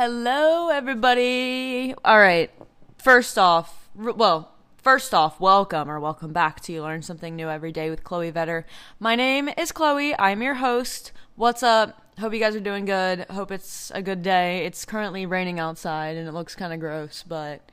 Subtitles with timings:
[0.00, 1.92] Hello, everybody.
[2.04, 2.52] All right.
[2.98, 7.72] First off, well, first off, welcome or welcome back to You Learn Something New Every
[7.72, 8.62] Day with Chloe Vetter.
[9.00, 10.16] My name is Chloe.
[10.16, 11.10] I'm your host.
[11.34, 12.00] What's up?
[12.20, 13.26] Hope you guys are doing good.
[13.28, 14.64] Hope it's a good day.
[14.64, 17.68] It's currently raining outside and it looks kind of gross, but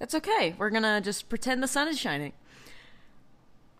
[0.00, 0.56] that's okay.
[0.58, 2.32] We're going to just pretend the sun is shining.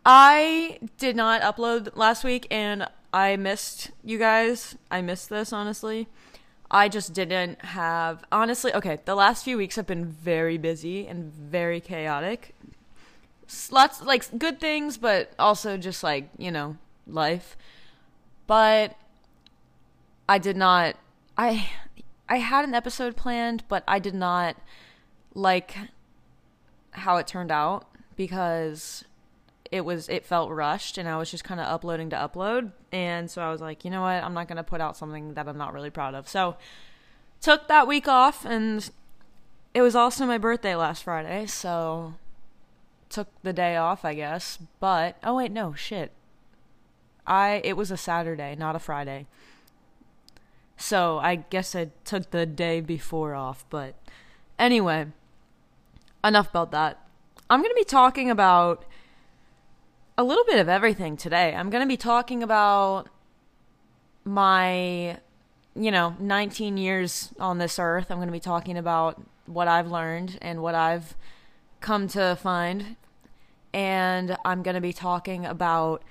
[0.07, 4.77] I did not upload last week and I missed you guys.
[4.89, 6.07] I missed this, honestly.
[6.71, 8.75] I just didn't have honestly.
[8.75, 12.55] Okay, the last few weeks have been very busy and very chaotic.
[13.71, 16.77] Lots like good things, but also just like you know
[17.07, 17.57] life.
[18.47, 18.97] But
[20.29, 20.97] I did not.
[21.39, 21.71] I
[22.29, 24.57] I had an episode planned, but I did not
[25.35, 25.77] like
[26.91, 29.05] how it turned out because
[29.71, 33.31] it was it felt rushed and I was just kind of uploading to upload and
[33.31, 34.23] so I was like, you know what?
[34.23, 36.29] I'm not going to put out something that I'm not really proud of.
[36.29, 36.57] So
[37.41, 38.89] took that week off and
[39.75, 42.15] it was also my birthday last Friday, so
[43.09, 44.59] took the day off, I guess.
[44.81, 46.13] But oh wait, no, shit.
[47.27, 49.27] I it was a Saturday, not a Friday.
[50.77, 53.97] So I guess I took the day before off, but
[54.59, 55.09] anyway,
[56.25, 57.05] enough about that.
[57.51, 58.85] I'm going to be talking about
[60.19, 61.55] a little bit of everything today.
[61.55, 63.09] I'm going to be talking about
[64.25, 65.17] my,
[65.77, 68.11] you know, 19 years on this earth.
[68.11, 71.15] I'm going to be talking about what I've learned and what I've
[71.81, 72.97] come to find.
[73.73, 76.03] And I'm going to be talking about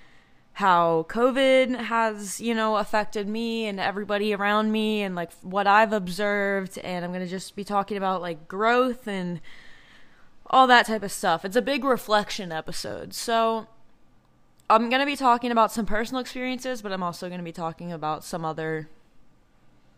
[0.53, 5.91] how COVID has, you know, affected me and everybody around me and like what I've
[5.91, 6.78] observed.
[6.78, 9.41] And I'm going to just be talking about like growth and
[10.50, 11.44] all that type of stuff.
[11.44, 13.13] It's a big reflection episode.
[13.13, 13.67] So,
[14.70, 17.54] I'm going to be talking about some personal experiences, but I'm also going to be
[17.54, 18.90] talking about some other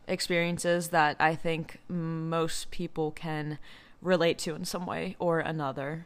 [0.07, 3.57] experiences that I think most people can
[4.01, 6.05] relate to in some way or another.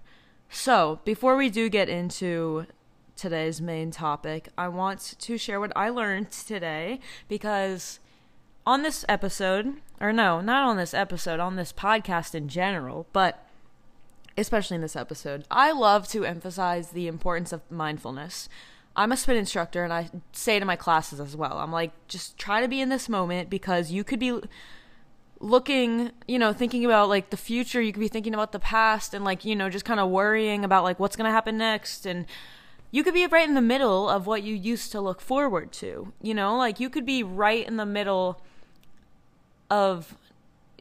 [0.49, 2.67] So, before we do get into
[3.15, 7.99] today's main topic, I want to share what I learned today because
[8.65, 13.42] on this episode, or no, not on this episode, on this podcast in general, but
[14.37, 18.49] especially in this episode, I love to emphasize the importance of mindfulness.
[18.95, 21.57] I'm a spin instructor and I say to my classes as well.
[21.57, 24.39] I'm like, just try to be in this moment because you could be
[25.39, 29.13] looking, you know, thinking about like the future, you could be thinking about the past
[29.13, 32.05] and like, you know, just kind of worrying about like what's going to happen next
[32.05, 32.25] and
[32.91, 36.13] you could be right in the middle of what you used to look forward to.
[36.21, 38.39] You know, like you could be right in the middle
[39.71, 40.15] of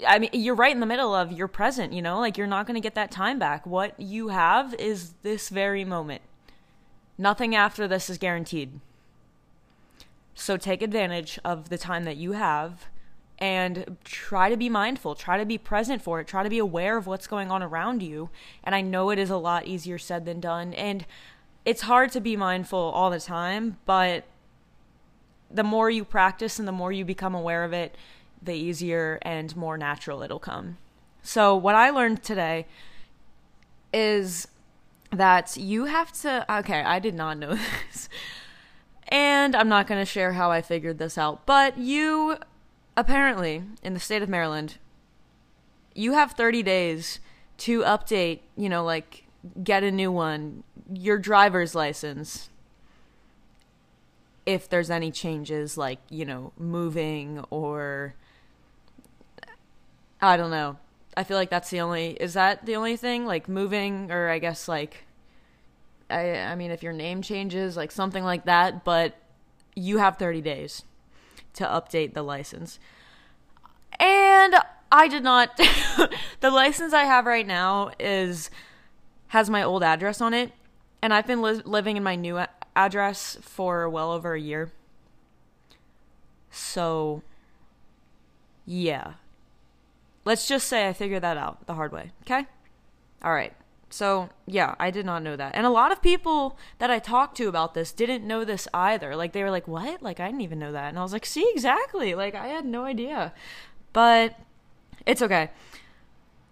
[0.07, 2.67] I mean, you're right in the middle of your present, you know, like you're not
[2.67, 3.67] going to get that time back.
[3.67, 6.23] What you have is this very moment.
[7.19, 8.81] Nothing after this is guaranteed.
[10.35, 12.87] So take advantage of the time that you have
[13.39, 16.97] and try to be mindful, try to be present for it, try to be aware
[16.97, 18.31] of what's going on around you.
[18.65, 20.73] And I know it is a lot easier said than done.
[20.75, 21.05] And
[21.65, 24.25] it's hard to be mindful all the time, but
[25.51, 27.95] the more you practice and the more you become aware of it,
[28.43, 30.79] the easier and more natural it'll come.
[31.23, 32.67] So, what I learned today
[33.93, 34.49] is
[35.11, 36.45] that you have to.
[36.59, 37.55] Okay, I did not know
[37.89, 38.09] this.
[39.09, 42.39] And I'm not going to share how I figured this out, but you
[42.97, 44.79] apparently, in the state of Maryland,
[45.95, 47.21] you have 30 days
[47.59, 49.25] to update, you know, like
[49.63, 52.49] get a new one, your driver's license,
[54.47, 58.15] if there's any changes like you know moving or
[60.23, 60.79] i don't know
[61.17, 64.39] i feel like that's the only is that the only thing like moving or i
[64.39, 65.05] guess like
[66.09, 69.17] i i mean if your name changes like something like that but
[69.75, 70.85] you have 30 days
[71.55, 72.79] to update the license
[73.99, 74.55] and
[74.91, 75.57] i did not
[76.41, 78.51] the license i have right now is
[79.29, 80.53] has my old address on it
[81.03, 84.73] and i've been li- living in my new a- address for well over a year.
[86.51, 87.23] So,
[88.67, 89.15] yeah.
[90.25, 92.47] Let's just say I figured that out the hard way, okay?
[93.23, 93.53] All right.
[93.91, 95.55] So, yeah, I did not know that.
[95.55, 99.15] And a lot of people that I talked to about this didn't know this either.
[99.15, 100.01] Like, they were like, what?
[100.01, 100.89] Like, I didn't even know that.
[100.89, 102.15] And I was like, see, exactly.
[102.15, 103.35] Like, I had no idea.
[103.93, 104.39] But
[105.05, 105.51] it's okay.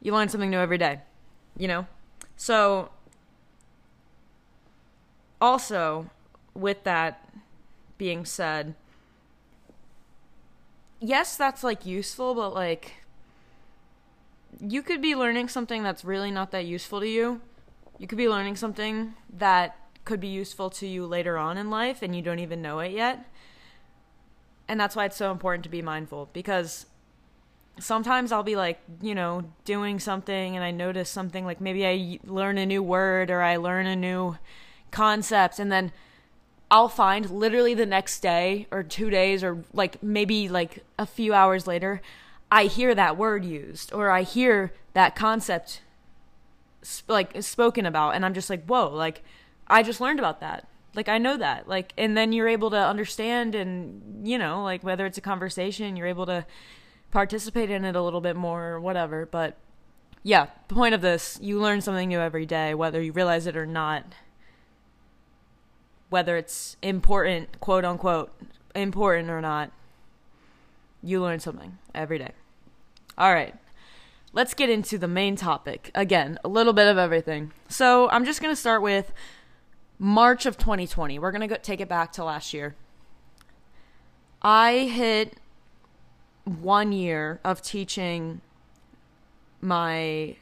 [0.03, 1.01] You learn something new every day,
[1.57, 1.87] you know?
[2.37, 2.91] So,
[5.41, 6.11] also,
[6.55, 7.27] with that
[7.97, 8.75] being said,
[11.01, 13.00] yes, that's like useful, but like
[14.59, 17.41] you could be learning something that's really not that useful to you.
[17.99, 22.03] You could be learning something that could be useful to you later on in life
[22.03, 23.27] and you don't even know it yet.
[24.67, 26.87] And that's why it's so important to be mindful because
[27.79, 32.19] sometimes I'll be like, you know, doing something and I notice something like maybe I
[32.25, 34.37] learn a new word or I learn a new
[34.91, 35.93] concept and then
[36.71, 41.35] I'll find literally the next day or 2 days or like maybe like a few
[41.35, 42.01] hours later
[42.51, 45.83] I hear that word used or I hear that concept
[47.07, 49.23] like spoken about and I'm just like, "Whoa, like
[49.67, 51.69] I just learned about that." Like I know that.
[51.69, 55.97] Like and then you're able to understand and you know, like whether it's a conversation,
[55.97, 56.45] you're able to
[57.11, 59.27] participate in it a little bit more or whatever.
[59.27, 59.57] But
[60.23, 63.57] yeah, the point of this, you learn something new every day, whether you realize it
[63.57, 64.05] or not.
[66.09, 68.33] Whether it's important, quote unquote,
[68.75, 69.71] important or not,
[71.03, 72.33] you learn something every day.
[73.19, 73.55] All right,
[74.33, 75.91] let's get into the main topic.
[75.95, 77.53] Again, a little bit of everything.
[77.69, 79.13] So I'm just going to start with
[79.99, 81.19] March of 2020.
[81.19, 82.75] We're going to go take it back to last year.
[84.43, 85.37] I hit
[86.45, 88.41] one year of teaching
[89.61, 90.37] my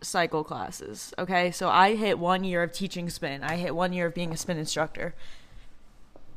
[0.00, 1.12] cycle classes.
[1.18, 4.32] Okay, so I hit one year of teaching spin, I hit one year of being
[4.32, 5.14] a spin instructor.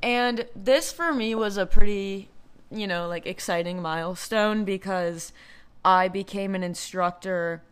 [0.01, 2.29] And this for me was a pretty,
[2.75, 5.31] you know, like exciting milestone because
[5.83, 7.63] I became an instructor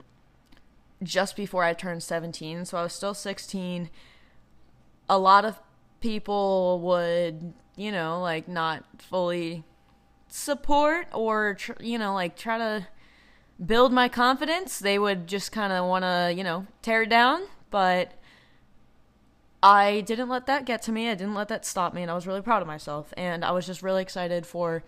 [1.01, 2.65] just before I turned 17.
[2.65, 3.89] So I was still 16.
[5.09, 5.59] A lot of
[6.00, 9.63] people would, you know, like not fully
[10.33, 12.88] support or tr- you know like try to
[13.63, 17.39] build my confidence they would just kind of want to you know tear it down
[17.69, 18.11] but
[19.63, 21.10] i didn't let that get to me.
[21.10, 23.13] I didn't let that stop me and i was really proud of myself.
[23.18, 24.83] And i was just really excited for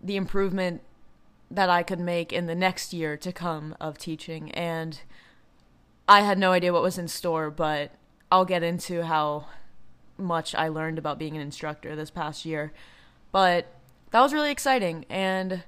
[0.00, 0.82] the improvement
[1.50, 4.50] that i could make in the next year to come of teaching.
[4.52, 5.00] And
[6.06, 7.92] i had no idea what was in store but
[8.30, 9.46] i'll get into how
[10.18, 12.72] much i learned about being an instructor this past year.
[13.32, 13.66] But
[14.12, 15.04] that was really exciting.
[15.08, 15.64] And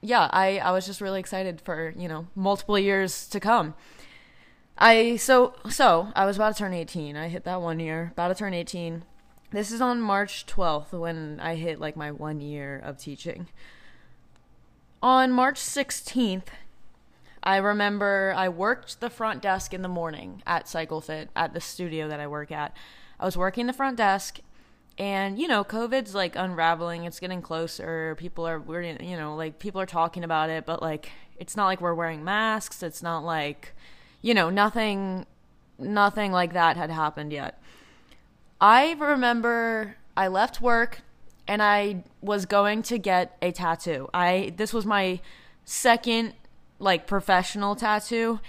[0.00, 3.74] yeah, I, I was just really excited for, you know, multiple years to come.
[4.82, 7.16] I so so I was about to turn 18.
[7.16, 9.04] I hit that one year, about to turn 18.
[9.52, 13.46] This is on March 12th when I hit like my 1 year of teaching.
[15.00, 16.48] On March 16th,
[17.44, 22.08] I remember I worked the front desk in the morning at CycleFit at the studio
[22.08, 22.76] that I work at.
[23.20, 24.40] I was working the front desk
[24.98, 29.58] and you know covid's like unraveling it's getting closer people are we're you know like
[29.58, 33.24] people are talking about it but like it's not like we're wearing masks it's not
[33.24, 33.74] like
[34.22, 35.26] you know nothing
[35.78, 37.60] nothing like that had happened yet.
[38.60, 41.00] I remember i left work
[41.48, 44.08] and i was going to get a tattoo.
[44.14, 45.20] I this was my
[45.64, 46.34] second
[46.78, 48.40] like professional tattoo.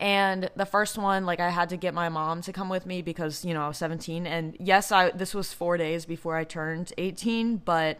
[0.00, 3.02] And the first one like i had to get my mom to come with me
[3.02, 6.44] because you know i was 17 and yes i this was four days before i
[6.44, 7.98] turned 18 but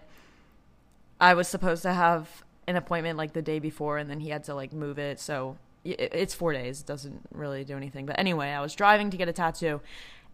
[1.21, 4.45] i was supposed to have an appointment like the day before and then he had
[4.45, 5.19] to like move it.
[5.19, 9.17] So it's four days it doesn't really do anything but anyway i was driving to
[9.17, 9.81] get a tattoo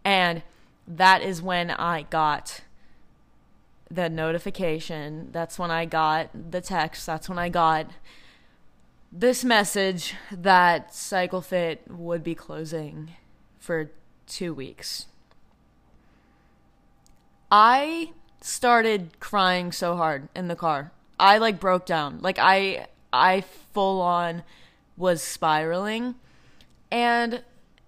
[0.03, 0.41] and
[0.87, 2.61] that is when i got
[3.89, 7.87] the notification that's when i got the text that's when i got
[9.17, 13.13] this message that CycleFit would be closing
[13.57, 13.91] for
[14.27, 15.05] two weeks.
[17.49, 18.11] I
[18.41, 20.91] started crying so hard in the car.
[21.17, 22.19] I like broke down.
[22.21, 23.41] Like I I
[23.73, 24.43] full on
[24.97, 26.15] was spiraling.
[26.91, 27.43] And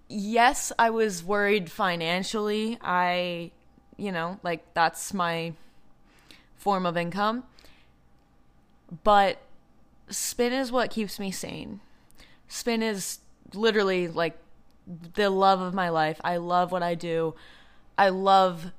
[0.08, 2.78] yes, I was worried financially.
[2.82, 3.52] I
[3.98, 5.52] you know, like that's my
[6.56, 7.44] form of income.
[9.04, 9.42] But
[10.08, 11.80] spin is what keeps me sane.
[12.46, 13.18] Spin is
[13.52, 14.38] literally like
[14.86, 16.18] the love of my life.
[16.24, 17.34] I love what I do.
[17.98, 18.72] I love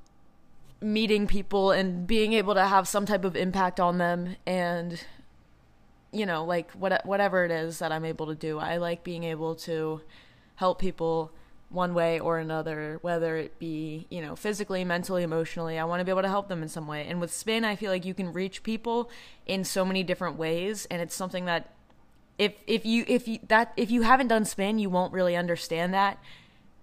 [0.80, 5.04] meeting people and being able to have some type of impact on them and
[6.12, 8.58] you know, like what whatever it is that I'm able to do.
[8.58, 10.00] I like being able to
[10.56, 11.32] help people
[11.70, 15.78] one way or another, whether it be, you know, physically, mentally, emotionally.
[15.78, 17.06] I want to be able to help them in some way.
[17.06, 19.08] And with spin, I feel like you can reach people
[19.46, 21.72] in so many different ways and it's something that
[22.38, 25.94] if if you if you that if you haven't done spin, you won't really understand
[25.94, 26.18] that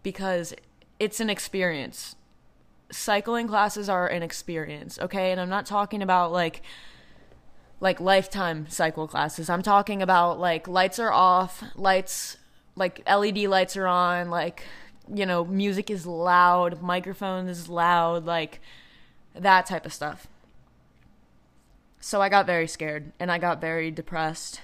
[0.04, 0.54] because
[1.00, 2.16] it's an experience.
[2.92, 5.32] Cycling classes are an experience, okay?
[5.32, 6.62] And I'm not talking about like
[7.80, 9.50] like lifetime cycle classes.
[9.50, 12.38] I'm talking about like lights are off, lights
[12.76, 14.64] like LED lights are on, like
[15.14, 18.60] you know, music is loud, microphone is loud, like
[19.34, 20.28] that type of stuff.
[22.00, 24.62] So I got very scared and I got very depressed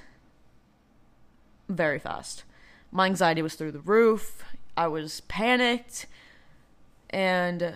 [1.69, 2.43] very fast.
[2.91, 4.43] My anxiety was through the roof.
[4.77, 6.07] I was panicked
[7.09, 7.73] and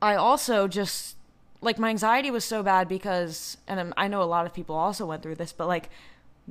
[0.00, 1.16] I also just
[1.60, 5.06] like my anxiety was so bad because and I'm, know a lot of people also
[5.06, 5.90] went through this but like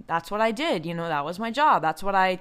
[0.06, 1.82] that's what i did you know that was my job.
[1.82, 2.40] That's what i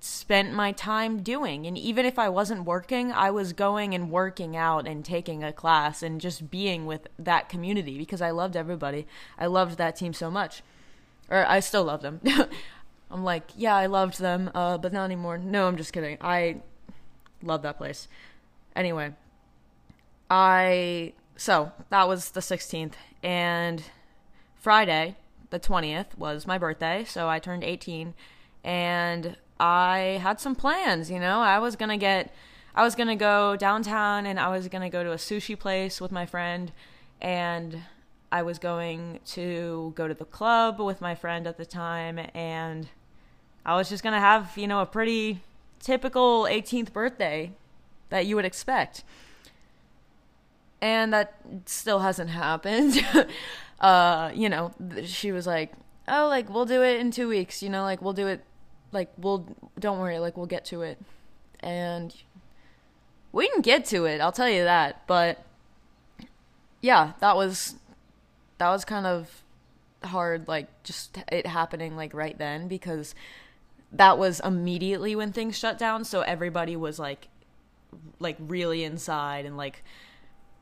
[0.00, 1.66] spent my time doing.
[1.66, 5.52] And even if i wasn't working i was going and working out and taking a
[5.52, 9.06] class and just being with that community because i loved everybody.
[9.38, 10.62] I loved that team so much.
[11.30, 12.20] Or i still love them.
[13.10, 15.38] I'm like yeah i loved them uh, but not anymore.
[15.38, 16.18] No i'm just kidding.
[16.20, 16.56] I
[17.42, 18.08] love that place.
[18.76, 19.14] Anyway
[20.30, 23.82] i so that was the 16th and
[24.56, 25.16] friday
[25.50, 28.14] the 20th was my birthday so i turned 18
[28.62, 31.40] and i had some plans you know?
[31.40, 32.34] I was gonna get
[32.74, 36.12] i was gonna go downtown and i was gonna go to a sushi place with
[36.12, 36.72] my friend
[37.20, 37.80] and
[38.30, 42.88] i was going to go to the club with my friend at the time and
[43.66, 45.40] i was just gonna have you know a pretty
[45.80, 47.52] typical 18th birthday
[48.08, 49.04] that you would expect
[50.84, 53.02] and that still hasn't happened.
[53.80, 54.70] uh, you know,
[55.04, 55.72] she was like,
[56.06, 58.44] "Oh, like we'll do it in 2 weeks, you know, like we'll do it
[58.92, 59.48] like we'll
[59.78, 60.98] don't worry, like we'll get to it."
[61.60, 62.14] And
[63.32, 65.42] we can get to it, I'll tell you that, but
[66.82, 67.76] yeah, that was
[68.58, 69.42] that was kind of
[70.04, 73.14] hard like just it happening like right then because
[73.90, 77.28] that was immediately when things shut down so everybody was like
[78.20, 79.82] like really inside and like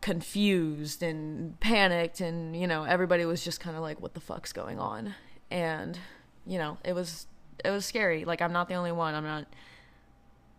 [0.02, 4.52] confused and panicked and you know everybody was just kind of like what the fuck's
[4.52, 5.14] going on?
[5.50, 5.98] And
[6.44, 7.26] you know it was
[7.64, 8.26] it was scary.
[8.26, 9.14] Like i'm not the only one.
[9.14, 9.46] I'm not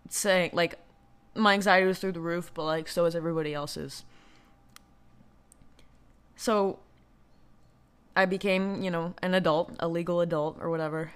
[0.10, 0.80] saying like
[1.36, 4.04] my anxiety was through the roof but like so was everybody else's.
[6.36, 6.80] So
[8.16, 11.12] i became you know an adult a legal adult or whatever.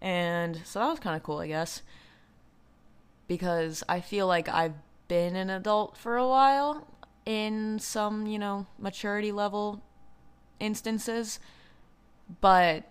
[0.00, 1.80] And so that was kind of cool i guess.
[3.28, 4.74] Because i feel like i've
[5.08, 6.86] been an adult for a while
[7.26, 9.82] in some, you know, maturity level
[10.60, 11.38] instances,
[12.40, 12.84] but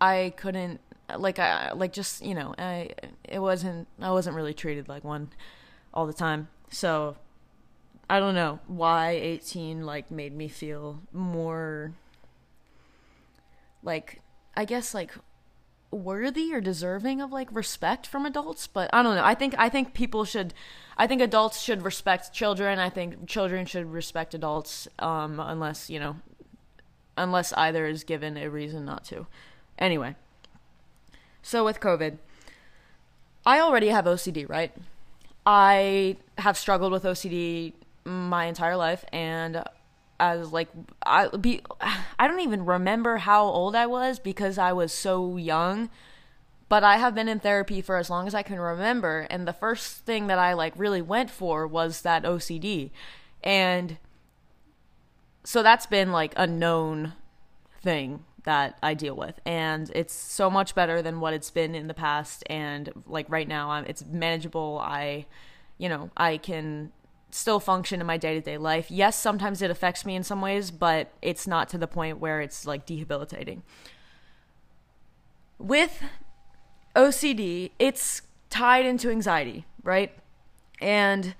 [0.00, 0.80] I couldn't
[1.18, 2.90] like I like just, you know, I
[3.24, 5.30] it wasn't I wasn't really treated like one
[5.92, 6.48] all the time.
[6.70, 7.16] So
[8.08, 11.92] I don't know why 18 like made me feel more
[13.82, 14.20] like
[14.56, 15.12] I guess like
[15.90, 19.24] worthy or deserving of like respect from adults but i don't know.
[19.24, 20.54] I think i think people should
[20.96, 22.78] i think adults should respect children.
[22.78, 26.16] I think children should respect adults um unless you know
[27.16, 29.26] unless either is given a reason not to.
[29.78, 30.14] Anyway
[31.42, 32.18] so with covid
[33.44, 34.72] i already have ocd right?
[35.46, 37.72] I have struggled with ocd
[38.04, 39.64] my entire life and
[40.20, 40.68] as like
[41.04, 41.62] I be
[42.18, 45.90] I don't even remember how old I was because I was so young.
[46.68, 49.52] But I have been in therapy for as long as I can remember and the
[49.52, 52.90] first thing that I like really went for was that OCD.
[53.42, 53.98] And
[55.42, 57.14] so that's been like a known
[57.82, 61.88] thing that I deal with and it's so much better than what it's been in
[61.88, 64.78] the past and like right now I'm, it's manageable.
[64.80, 65.26] I
[65.76, 66.92] you know, I can
[67.34, 68.90] still function in my day to day life.
[68.90, 72.40] Yes, sometimes it affects me in some ways, but it's not to the point where
[72.40, 73.62] it's like debilitating.
[75.58, 76.02] With
[76.96, 80.12] OCD, it's tied into anxiety, right?
[80.80, 81.34] And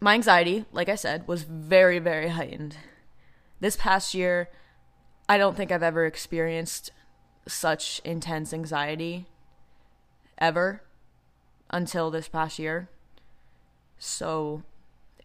[0.00, 2.76] my anxiety, like I said, was very, very heightened.
[3.60, 4.48] This past year,
[5.28, 6.90] I don't think I've ever experienced
[7.48, 9.26] such intense anxiety
[10.38, 10.82] ever
[11.70, 12.88] until this past year.
[13.98, 14.62] So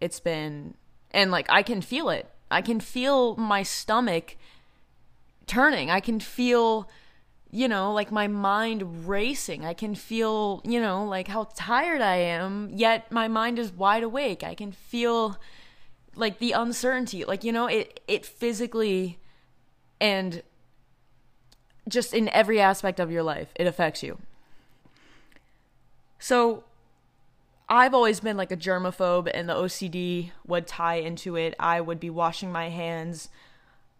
[0.02, 0.76] it's been
[1.12, 2.30] and like I can feel it.
[2.50, 4.36] I can feel my stomach
[5.48, 5.90] turning.
[5.90, 6.90] I can feel
[7.54, 9.66] you know, like my mind racing.
[9.66, 14.04] I can feel, you know, like how tired I am, yet my mind is wide
[14.04, 14.42] awake.
[14.42, 15.38] I can feel
[16.16, 17.26] like the uncertainty.
[17.26, 19.20] Like, you know, it it physically
[20.00, 20.42] and
[21.88, 24.18] just in every aspect of your life, it affects you.
[26.20, 26.64] So,
[27.72, 31.56] I've always been like a germaphobe, and the OCD would tie into it.
[31.58, 33.30] I would be washing my hands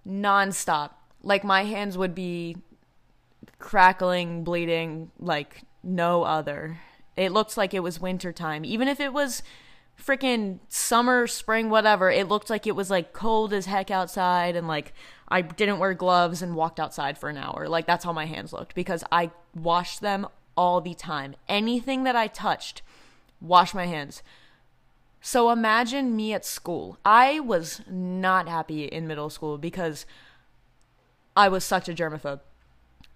[0.06, 0.92] nonstop.
[1.24, 2.58] Like my hands would be
[3.60, 6.80] crackling, bleeding like no other.
[7.16, 8.66] It looked like it was wintertime.
[8.66, 9.42] Even if it was
[9.98, 14.68] freaking summer, spring, whatever, it looked like it was like cold as heck outside and
[14.68, 14.94] like
[15.30, 17.70] I didn't wear gloves and walked outside for an hour.
[17.70, 21.36] Like that's how my hands looked because I washed them all the time.
[21.48, 22.82] Anything that I touched
[23.42, 24.24] wash my hands.
[25.20, 26.98] So imagine me at school.
[27.04, 30.06] I was not happy in middle school because
[31.36, 32.40] I was such a germaphobe.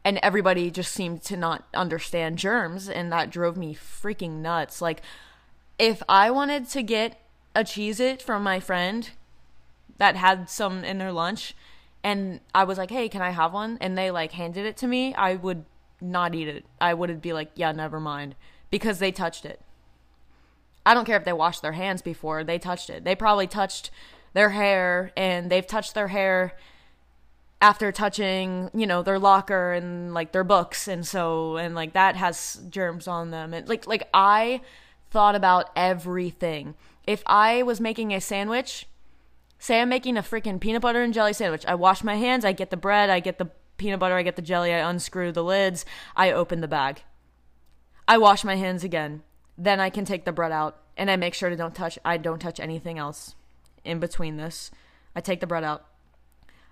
[0.03, 4.79] And everybody just seemed to not understand germs, and that drove me freaking nuts.
[4.79, 5.01] Like,
[5.79, 7.19] if I wanted to get
[7.55, 9.09] a Cheez It from my friend,
[9.97, 11.55] that had some in their lunch
[12.03, 14.87] and I was like, "Hey, can I have one?" and they like handed it to
[14.87, 15.65] me, I would
[16.01, 16.65] not eat it.
[16.79, 18.35] I would be like, "Yeah, never mind,"
[18.69, 19.61] because they touched it.
[20.85, 23.03] I don't care if they washed their hands before, they touched it.
[23.03, 23.89] They probably touched
[24.33, 26.55] their hair and they've touched their hair
[27.61, 32.15] after touching, you know, their locker and like their books and so and like that
[32.15, 33.53] has germs on them.
[33.53, 34.61] And like like I
[35.09, 36.75] thought about everything.
[37.07, 38.87] If I was making a sandwich,
[39.57, 42.51] say I'm making a freaking peanut butter and jelly sandwich, I wash my hands, I
[42.51, 45.43] get the bread, I get the peanut butter, I get the jelly, I unscrew the
[45.43, 47.03] lids, I open the bag.
[48.07, 49.23] I wash my hands again.
[49.57, 52.17] Then I can take the bread out and I make sure to don't touch I
[52.17, 53.35] don't touch anything else
[53.83, 54.71] in between this.
[55.15, 55.85] I take the bread out.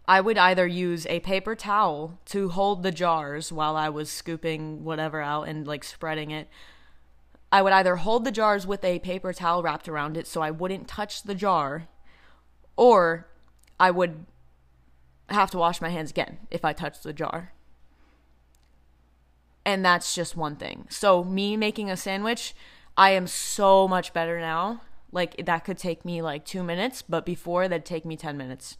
[0.05, 4.83] I would either use a paper towel to hold the jars while I was scooping
[4.83, 6.49] whatever out and like spreading it.
[7.53, 10.51] I would either hold the jars with a paper towel wrapped around it so I
[10.51, 11.87] wouldn't touch the jar,
[12.75, 13.27] or
[13.79, 14.25] I would
[15.29, 17.52] have to wash my hands again if I touched the jar.
[19.65, 20.87] And that's just one thing.
[20.89, 22.53] So, me making a sandwich,
[22.97, 24.81] I am so much better now.
[25.11, 28.77] Like, that could take me like two minutes, but before that'd take me 10 minutes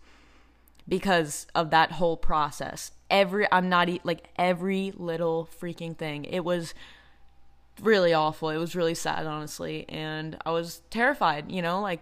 [0.87, 2.91] because of that whole process.
[3.09, 6.25] Every, I'm not eat like every little freaking thing.
[6.25, 6.73] It was
[7.81, 8.49] really awful.
[8.49, 9.85] It was really sad, honestly.
[9.87, 12.01] And I was terrified, you know, like,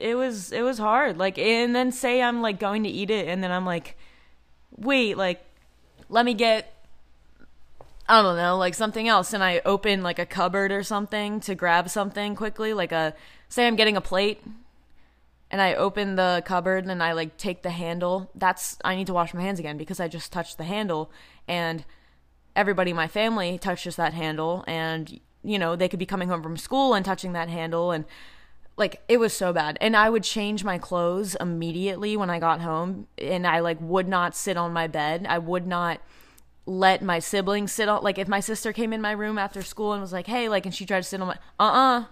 [0.00, 3.28] it was it was hard like and then say i'm like going to eat it
[3.28, 3.96] and then i'm like
[4.76, 5.44] wait like
[6.08, 6.79] let me get
[8.10, 11.54] I don't know, like something else, and I open like a cupboard or something to
[11.54, 13.14] grab something quickly, like a
[13.48, 14.42] say I'm getting a plate,
[15.48, 18.28] and I open the cupboard and I like take the handle.
[18.34, 21.12] That's I need to wash my hands again because I just touched the handle,
[21.46, 21.84] and
[22.56, 26.42] everybody in my family touches that handle, and you know they could be coming home
[26.42, 28.06] from school and touching that handle, and
[28.76, 32.62] like it was so bad and i would change my clothes immediately when i got
[32.62, 36.00] home and i like would not sit on my bed i would not
[36.70, 39.92] let my siblings sit on like if my sister came in my room after school
[39.92, 42.04] and was like hey like and she tried to sit on my uh-uh.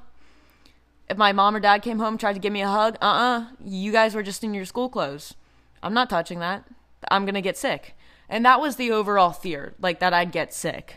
[1.08, 3.46] If my mom or dad came home tried to give me a hug uh-uh.
[3.64, 5.34] You guys were just in your school clothes.
[5.80, 6.64] I'm not touching that.
[7.08, 7.94] I'm gonna get sick.
[8.28, 10.96] And that was the overall fear like that i'd get sick.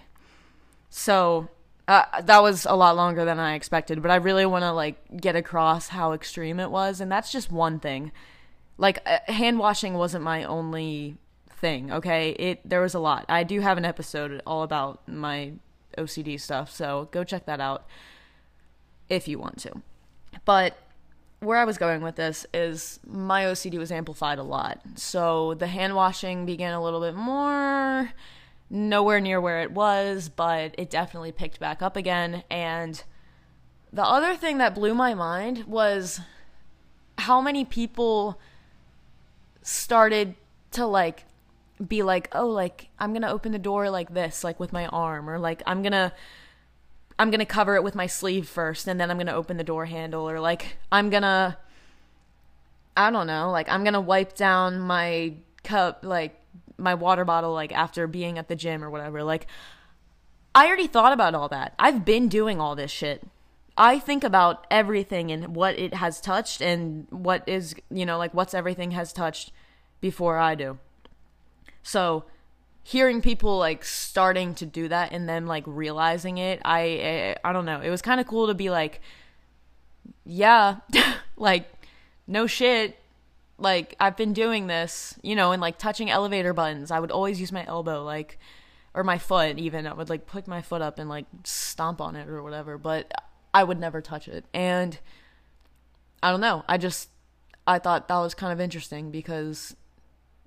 [0.90, 1.48] So
[1.88, 4.98] uh, that was a lot longer than I expected, but I really want to like
[5.20, 8.12] get across how extreme it was, and that's just one thing.
[8.78, 11.18] Like uh, hand washing wasn't my only
[11.62, 11.92] thing.
[11.92, 13.26] Okay, it there was a lot.
[13.30, 15.54] I do have an episode all about my
[15.98, 17.86] OCD stuff, so go check that out
[19.08, 19.82] if you want to.
[20.44, 20.78] But
[21.40, 24.82] where I was going with this is my OCD was amplified a lot.
[24.96, 28.12] So the hand washing began a little bit more
[28.70, 32.44] nowhere near where it was, but it definitely picked back up again.
[32.50, 33.04] And
[33.92, 36.22] the other thing that blew my mind was
[37.18, 38.40] how many people
[39.62, 40.36] started
[40.72, 41.26] to like
[41.88, 45.30] be like, oh, like I'm gonna open the door like this, like with my arm,
[45.30, 46.14] or like I'm gonna.
[47.20, 49.86] I'm gonna cover it with my sleeve first, and then I'm gonna open the door
[49.86, 51.56] handle, or like I'm gonna,
[52.98, 56.42] I don't know, like I'm gonna wipe down my cup, like
[56.82, 59.24] my water bottle like after being at the gym or whatever.
[59.24, 59.48] Like
[60.54, 61.74] I already thought about all that.
[61.80, 63.24] I've been doing all this shit.
[63.78, 68.34] I think about everything and what it has touched and what is, you know, like
[68.34, 69.52] what's everything has touched
[70.02, 70.78] before I do.
[71.84, 72.26] So,
[72.84, 77.54] hearing people like starting to do that and then like realizing it, I I, I
[77.54, 77.82] don't know.
[77.82, 79.02] It was kind of cool to be like
[80.26, 80.78] yeah,
[81.38, 81.72] like
[82.28, 82.98] no shit
[83.62, 86.92] like I've been doing this, you know, and like touching elevator buttons.
[86.92, 88.40] I would always use my elbow, like,
[88.94, 89.60] or my foot.
[89.60, 92.78] Even I would like put my foot up and like stomp on it or whatever.
[92.78, 93.12] But
[93.54, 94.46] I would never touch it.
[94.54, 94.98] And
[96.24, 96.64] I don't know.
[96.68, 97.10] I just
[97.68, 99.76] I thought that was kind of interesting because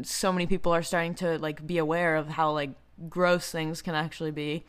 [0.02, 2.70] so many people are starting to like be aware of how like
[3.08, 4.64] gross things can actually be.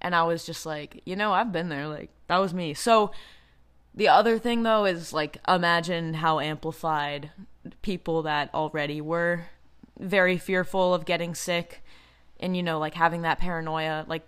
[0.00, 1.88] And I was just like, you know, I've been there.
[1.88, 2.74] Like that was me.
[2.74, 3.12] So
[3.94, 7.30] the other thing though is like imagine how amplified
[7.82, 9.46] people that already were
[9.98, 11.82] very fearful of getting sick
[12.40, 14.22] and you know like having that paranoia like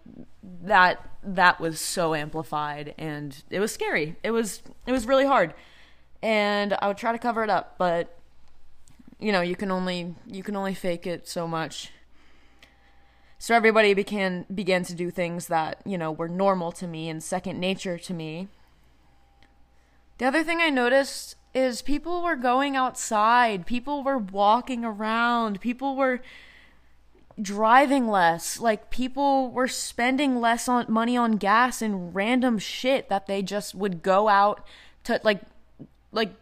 [0.62, 5.54] that that was so amplified and it was scary it was it was really hard
[6.22, 8.18] and i would try to cover it up but
[9.20, 11.92] you know you can only you can only fake it so much.
[13.38, 17.22] So everybody began began to do things that you know were normal to me and
[17.22, 18.48] second nature to me.
[20.18, 25.96] The other thing i noticed is people were going outside, people were walking around, people
[25.96, 26.20] were
[27.40, 28.60] driving less.
[28.60, 33.74] Like people were spending less on money on gas and random shit that they just
[33.74, 34.64] would go out
[35.04, 35.40] to like
[36.12, 36.32] like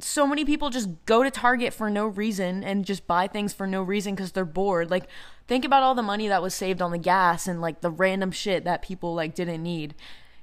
[0.00, 3.66] so many people just go to Target for no reason and just buy things for
[3.66, 4.90] no reason because they're bored.
[4.90, 5.08] Like,
[5.46, 8.32] think about all the money that was saved on the gas and like the random
[8.32, 9.94] shit that people like didn't need.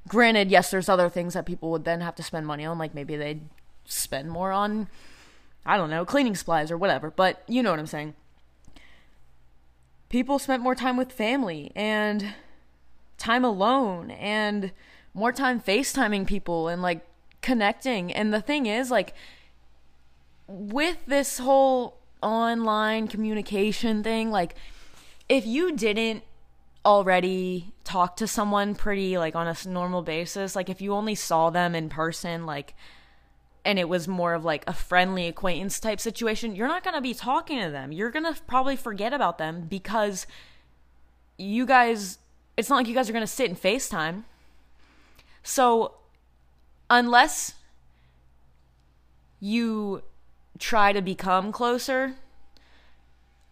[0.07, 2.93] Granted, yes, there's other things that people would then have to spend money on, like
[2.93, 3.41] maybe they'd
[3.85, 4.87] spend more on,
[5.65, 8.13] I don't know, cleaning supplies or whatever, but you know what I'm saying.
[10.07, 12.33] People spent more time with family and
[13.17, 14.71] time alone and
[15.13, 17.05] more time FaceTiming people and like
[17.43, 18.11] connecting.
[18.11, 19.13] And the thing is, like,
[20.47, 24.55] with this whole online communication thing, like,
[25.29, 26.23] if you didn't
[26.85, 31.49] already talk to someone pretty like on a normal basis, like if you only saw
[31.49, 32.73] them in person, like,
[33.65, 37.01] and it was more of like a friendly acquaintance type situation, you're not going to
[37.01, 37.91] be talking to them.
[37.91, 40.27] You're going to probably forget about them because
[41.37, 42.19] you guys,
[42.57, 44.23] it's not like you guys are going to sit and FaceTime.
[45.43, 45.95] So,
[46.89, 47.55] unless
[49.39, 50.03] you
[50.59, 52.15] try to become closer,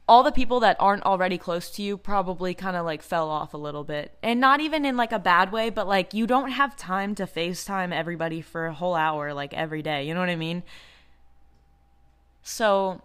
[0.08, 3.54] all the people that aren't already close to you probably kind of like fell off
[3.54, 4.18] a little bit.
[4.22, 7.26] And not even in like a bad way, but like you don't have time to
[7.26, 10.06] FaceTime everybody for a whole hour like every day.
[10.06, 10.64] You know what I mean?
[12.44, 13.02] So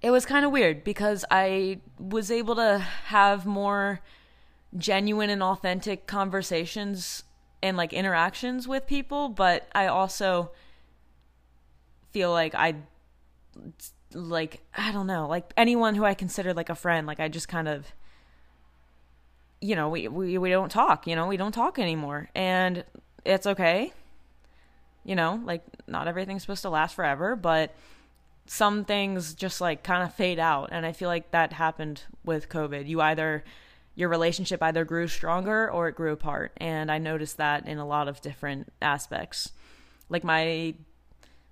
[0.00, 4.00] it was kind of weird because I was able to have more
[4.76, 7.24] genuine and authentic conversations
[7.62, 10.50] and like interactions with people, but I also
[12.12, 12.74] feel like I
[14.12, 17.48] like I don't know, like anyone who I consider like a friend, like I just
[17.48, 17.86] kind of
[19.60, 22.28] you know, we we we don't talk, you know, we don't talk anymore.
[22.34, 22.84] And
[23.24, 23.92] it's okay.
[25.04, 27.74] You know, like not everything's supposed to last forever, but
[28.46, 32.48] some things just like kind of fade out and I feel like that happened with
[32.48, 32.88] COVID.
[32.88, 33.44] You either
[33.94, 36.52] your relationship either grew stronger or it grew apart.
[36.56, 39.52] And I noticed that in a lot of different aspects.
[40.08, 40.74] Like my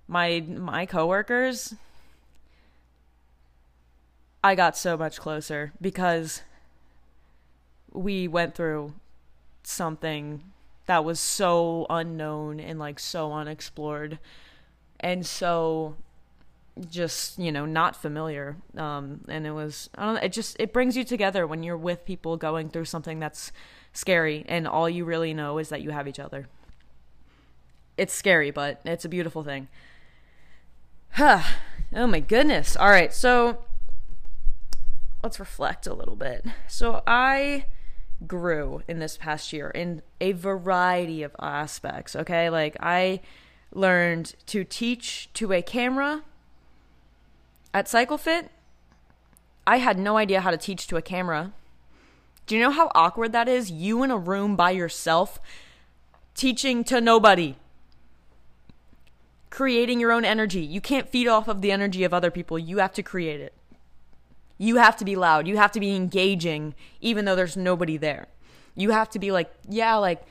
[0.07, 1.75] my my coworkers
[4.43, 6.41] I got so much closer because
[7.91, 8.93] we went through
[9.63, 10.43] something
[10.87, 14.17] that was so unknown and like so unexplored
[14.99, 15.95] and so
[16.89, 18.57] just you know not familiar.
[18.77, 21.77] Um and it was i don't know it just it brings you together when you're
[21.77, 23.51] with people going through something that's
[23.93, 26.47] scary and all you really know is that you have each other.
[27.97, 29.67] It's scary but it's a beautiful thing.
[31.11, 31.43] Huh
[31.93, 32.75] oh my goodness.
[32.75, 33.59] All right so
[35.23, 36.45] let's reflect a little bit.
[36.67, 37.65] So i
[38.25, 42.49] grew in this past year in a variety of aspects okay?
[42.49, 43.19] Like i
[43.73, 46.23] learned to teach to a camera
[47.73, 48.49] at CycleFit,
[49.65, 51.53] I had no idea how to teach to a camera.
[52.45, 53.71] Do you know how awkward that is?
[53.71, 55.39] You in a room by yourself,
[56.33, 57.55] teaching to nobody,
[59.49, 60.61] creating your own energy.
[60.61, 63.53] You can't feed off of the energy of other people, you have to create it.
[64.57, 68.27] You have to be loud, you have to be engaging, even though there's nobody there.
[68.75, 70.23] You have to be like, yeah, like,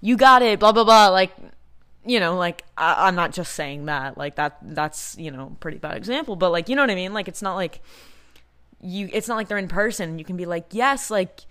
[0.00, 1.08] you got it, blah, blah, blah.
[1.08, 1.32] Like,
[2.04, 4.18] you know, like I, am not just saying that.
[4.18, 7.12] Like that that's, you know, pretty bad example, but like you know what I mean?
[7.12, 7.80] Like it's not like
[8.80, 10.18] you it's not like they're in person.
[10.18, 11.42] You can be like, "Yes, like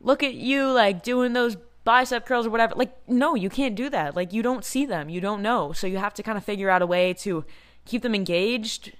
[0.00, 3.88] look at you like doing those bicep curls or whatever." Like no, you can't do
[3.90, 4.16] that.
[4.16, 5.08] Like you don't see them.
[5.08, 5.72] You don't know.
[5.72, 7.44] So you have to kind of figure out a way to
[7.84, 8.92] keep them engaged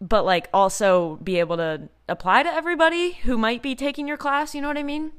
[0.00, 4.54] but like also be able to apply to everybody who might be taking your class,
[4.54, 5.12] you know what I mean?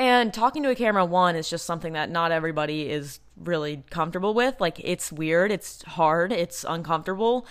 [0.00, 4.32] And talking to a camera, one, is just something that not everybody is really comfortable
[4.32, 4.58] with.
[4.58, 7.46] Like, it's weird, it's hard, it's uncomfortable.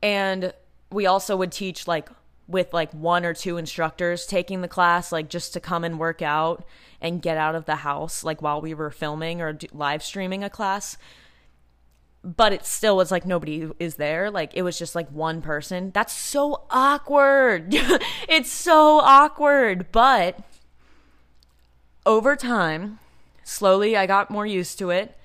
[0.00, 0.54] And
[0.92, 2.08] we also would teach, like,
[2.46, 6.22] with like one or two instructors taking the class, like, just to come and work
[6.22, 6.64] out
[7.00, 10.50] and get out of the house, like, while we were filming or live streaming a
[10.50, 10.96] class.
[12.22, 14.30] But it still was like nobody is there.
[14.30, 15.90] Like, it was just like one person.
[15.92, 17.74] That's so awkward.
[18.28, 19.90] it's so awkward.
[19.90, 20.38] But
[22.06, 22.98] over time,
[23.42, 25.16] slowly I got more used to it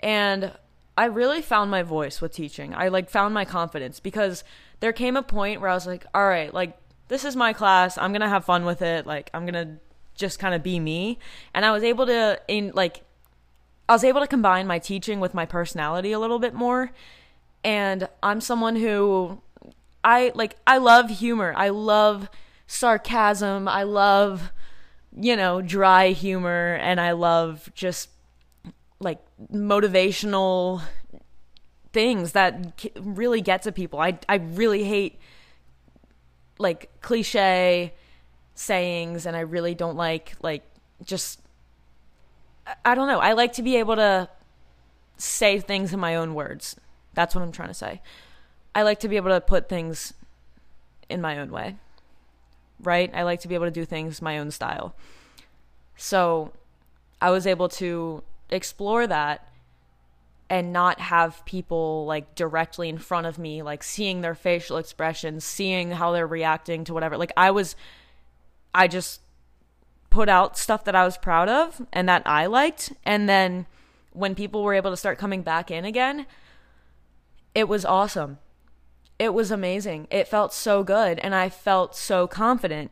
[0.00, 0.52] and
[0.96, 2.74] I really found my voice with teaching.
[2.74, 4.44] I like found my confidence because
[4.80, 6.76] there came a point where I was like, all right, like
[7.08, 7.96] this is my class.
[7.96, 9.06] I'm going to have fun with it.
[9.06, 9.76] Like I'm going to
[10.14, 11.18] just kind of be me.
[11.54, 13.02] And I was able to in like
[13.88, 16.92] I was able to combine my teaching with my personality a little bit more.
[17.64, 19.40] And I'm someone who
[20.04, 21.54] I like I love humor.
[21.56, 22.28] I love
[22.66, 23.68] sarcasm.
[23.68, 24.52] I love
[25.18, 28.08] you know, dry humor and I love just
[29.00, 29.18] like
[29.52, 30.82] motivational
[31.92, 33.98] things that really get to people.
[34.00, 35.18] I I really hate
[36.58, 37.92] like cliche
[38.54, 40.62] sayings and I really don't like like
[41.04, 41.40] just
[42.84, 43.18] I don't know.
[43.18, 44.28] I like to be able to
[45.16, 46.76] say things in my own words.
[47.14, 48.00] That's what I'm trying to say.
[48.74, 50.14] I like to be able to put things
[51.08, 51.76] in my own way.
[52.80, 53.10] Right?
[53.14, 54.94] I like to be able to do things my own style.
[55.96, 56.52] So
[57.20, 59.48] I was able to explore that
[60.50, 65.44] and not have people like directly in front of me, like seeing their facial expressions,
[65.44, 67.16] seeing how they're reacting to whatever.
[67.16, 67.74] Like I was,
[68.74, 69.22] I just
[70.10, 72.92] put out stuff that I was proud of and that I liked.
[73.04, 73.66] And then
[74.12, 76.26] when people were able to start coming back in again,
[77.54, 78.38] it was awesome.
[79.18, 80.08] It was amazing.
[80.10, 81.18] It felt so good.
[81.20, 82.90] And I felt so confident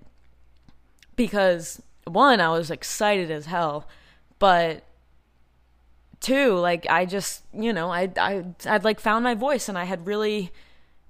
[1.17, 3.89] because, one, I was excited as hell.
[4.39, 4.85] But
[6.21, 9.85] two, like, I just, you know, I, I, I'd like found my voice and I
[9.85, 10.53] had really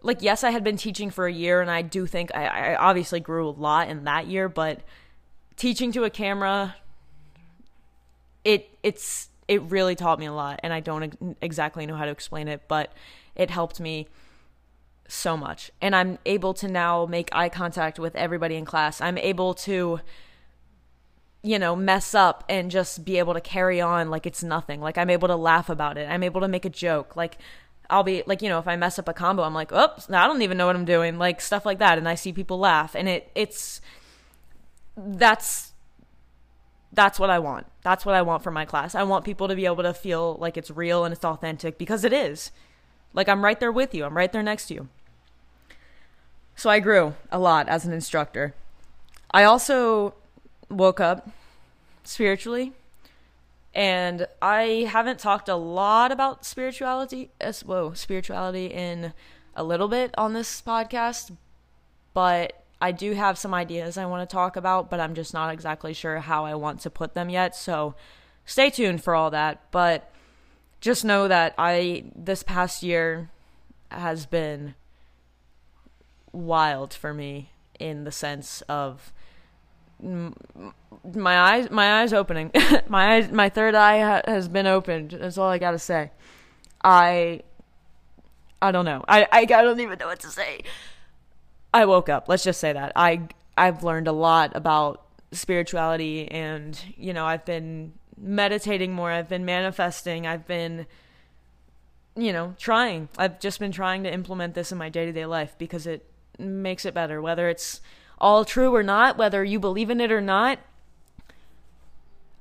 [0.03, 2.77] like yes i had been teaching for a year and i do think I, I,
[2.77, 4.81] obviously grew a lot in that year but
[5.57, 6.77] teaching to a camera
[8.45, 12.11] it it's it really taught me a lot and i don't exactly know how to
[12.11, 12.93] explain it but
[13.35, 14.09] it helped me
[15.11, 19.19] so much and i'm able to now make eye contact with everybody in class i'm
[19.19, 20.01] able to
[21.43, 24.97] you know mess up and just be able to carry on like it's nothing like
[24.97, 27.39] i'm able to laugh about it i'm able to make a joke like
[27.91, 30.29] I'll be like, you know, if I mess up a combo, I'm like, oops, I
[30.29, 32.95] don't even know what I'm doing, like stuff like that, and I see people laugh,
[32.95, 33.81] and it it's
[34.97, 35.73] that's
[36.93, 37.67] that's what I want.
[37.83, 38.95] That's what I want for my class.
[38.95, 42.05] I want people to be able to feel like it's real and it's authentic because
[42.05, 42.51] it is.
[43.13, 44.05] Like I'm right there with you.
[44.05, 44.89] I'm right there next to you.
[46.61, 48.53] So I grew a lot as an instructor.
[49.31, 50.13] I also
[50.69, 51.31] woke up
[52.05, 52.75] spiritually
[53.75, 59.15] and I haven't talked a lot about spirituality as whoa, spirituality in
[59.57, 61.35] a little bit on this podcast,
[62.13, 65.55] but I do have some ideas I want to talk about, but I'm just not
[65.55, 67.57] exactly sure how I want to put them yet.
[67.57, 67.95] So
[68.45, 69.63] stay tuned for all that.
[69.71, 70.13] But
[70.83, 73.31] just know that I, this past year
[73.91, 74.75] has been
[76.33, 79.13] wild for me in the sense of
[80.03, 82.51] my eyes my eyes opening
[82.89, 86.11] my eyes my third eye ha- has been opened that's all i gotta say
[86.83, 87.43] i
[88.63, 90.63] i don't know I, I i don't even know what to say
[91.73, 92.29] I woke up.
[92.29, 92.93] Let's just say that.
[92.97, 99.11] I I've learned a lot about spirituality and, you know, I've been meditating more.
[99.11, 100.27] I've been manifesting.
[100.27, 100.87] I've been
[102.17, 103.09] you know, trying.
[103.17, 106.10] I've just been trying to implement this in my day-to-day life because it
[106.41, 107.81] makes it better whether it's
[108.19, 110.59] all true or not, whether you believe in it or not.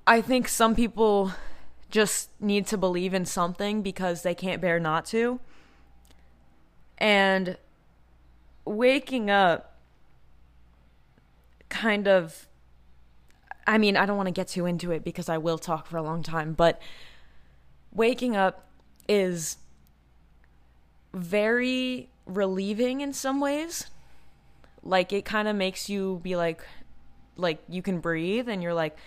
[0.05, 1.33] I think some people
[1.89, 5.39] just need to believe in something because they can't bear not to.
[6.97, 7.57] And
[8.65, 9.77] waking up
[11.69, 12.47] kind of
[13.69, 15.97] I mean, I don't want to get too into it because I will talk for
[15.97, 16.81] a long time, but
[17.93, 18.67] waking up
[19.07, 19.57] is
[21.13, 23.87] very relieving in some ways.
[24.83, 26.61] Like it kind of makes you be like
[27.35, 28.97] like you can breathe and you're like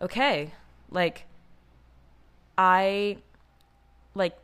[0.00, 0.52] okay,
[0.90, 1.26] like
[2.58, 3.18] I
[4.14, 4.36] like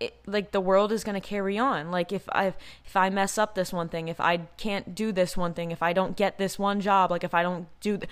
[0.00, 1.90] it, like the world is going to carry on.
[1.90, 2.46] Like if i
[2.84, 5.82] if i mess up this one thing if i can't do this one thing if
[5.82, 8.08] i don't get this one job like if i don't do th-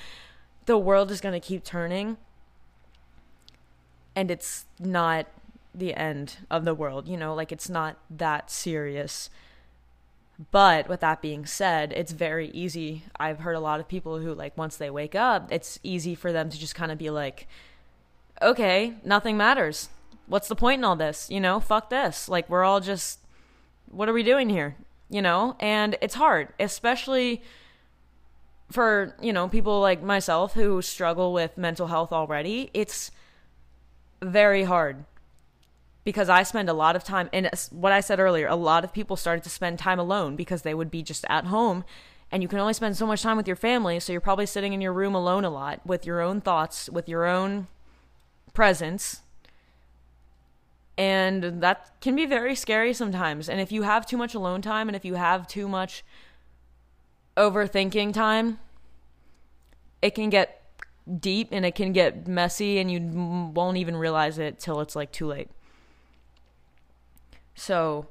[0.66, 2.18] the world is going to keep turning.
[4.14, 5.26] And it's not
[5.74, 7.34] the end of the world you know?
[7.34, 9.30] Like it's not that serious
[10.50, 14.34] but with that being said it's very easy i've heard a lot of people who
[14.34, 17.46] like once they wake up it's easy for them to just kind of be like
[18.42, 19.88] okay nothing matters
[20.26, 21.30] what's the point in all this?
[21.30, 22.28] You know, fuck this.
[22.28, 23.20] Like we're all just
[23.90, 24.76] what are we doing here?
[25.08, 25.56] You know?
[25.60, 27.42] And it's hard, especially
[28.70, 32.70] for, you know, people like myself who struggle with mental health already.
[32.74, 33.10] It's
[34.20, 35.04] very hard
[36.06, 38.92] because I spend a lot of time and what I said earlier, a lot of
[38.92, 41.84] people started to spend time alone because they would be just at home
[42.30, 44.72] and you can only spend so much time with your family, so you're probably sitting
[44.72, 47.66] in your room alone a lot with your own thoughts, with your own
[48.54, 49.22] presence,
[50.96, 53.48] and that can be very scary sometimes.
[53.48, 56.04] And if you have too much alone time and if you have too much
[57.36, 58.60] overthinking time,
[60.00, 60.62] it can get
[61.18, 63.00] deep and it can get messy and you
[63.52, 65.48] won't even realize it till it's like too late.
[67.56, 68.06] So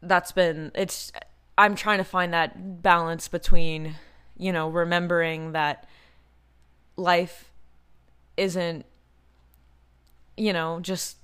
[0.00, 1.12] that's been it's
[1.58, 3.96] I'm trying to find that balance between,
[4.36, 5.86] you know, remembering that
[6.96, 7.50] life
[8.36, 8.86] isn't
[10.36, 11.16] you know, just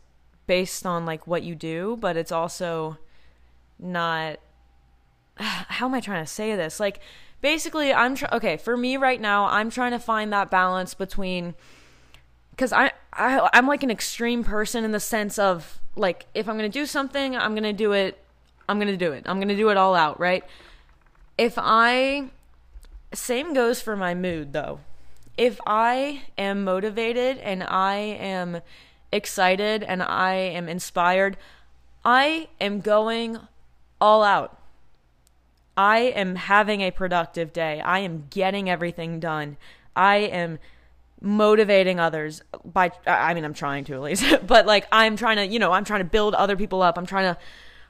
[0.46, 2.98] based on like what you do, but it's also
[3.78, 4.38] not
[5.36, 6.80] how am I trying to say this?
[6.80, 7.00] Like
[7.40, 11.54] basically I'm tr- okay, for me right now, I'm trying to find that balance between
[12.56, 16.58] cuz I I I'm like an extreme person in the sense of like if I'm
[16.58, 18.18] to do something, I'm to do it
[18.68, 19.24] I'm to do it.
[19.26, 20.44] I'm to do it all out, right?
[21.36, 22.30] If I
[23.12, 24.80] same goes for my mood though.
[25.36, 28.60] If I am motivated and I am
[29.10, 31.36] excited and I am inspired,
[32.04, 33.38] I am going
[34.00, 34.58] all out.
[35.76, 37.80] I am having a productive day.
[37.80, 39.56] I am getting everything done.
[39.96, 40.58] I am
[41.20, 45.46] motivating others by I mean I'm trying to at least but like I'm trying to
[45.46, 46.96] you know I'm trying to build other people up.
[46.96, 47.40] I'm trying to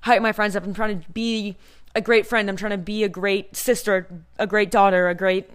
[0.02, 0.64] hype my friends up.
[0.64, 1.56] I'm trying to be
[1.94, 2.48] a great friend.
[2.48, 5.50] I'm trying to be a great sister a great daughter a great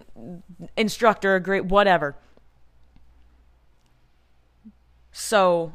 [0.76, 2.16] instructor a great whatever.
[5.12, 5.72] So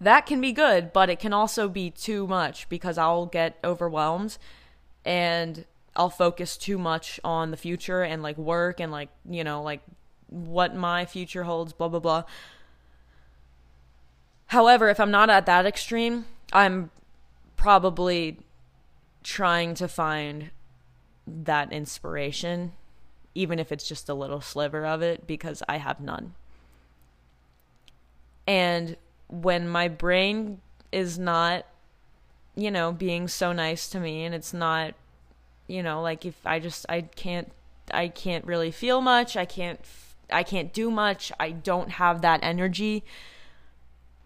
[0.00, 4.38] that can be good but it can also be too much because I'll get overwhelmed
[5.04, 5.64] and
[5.96, 9.80] I'll focus too much on the future and like work and like you know like
[10.34, 12.24] what my future holds, blah, blah, blah.
[14.48, 16.90] However, if I'm not at that extreme, I'm
[17.56, 18.38] probably
[19.22, 20.50] trying to find
[21.26, 22.72] that inspiration,
[23.34, 26.34] even if it's just a little sliver of it, because I have none.
[28.46, 28.96] And
[29.28, 30.60] when my brain
[30.92, 31.64] is not,
[32.56, 34.94] you know, being so nice to me and it's not,
[35.66, 37.50] you know, like if I just, I can't,
[37.90, 39.80] I can't really feel much, I can't
[40.34, 41.32] I can't do much.
[41.38, 43.04] I don't have that energy.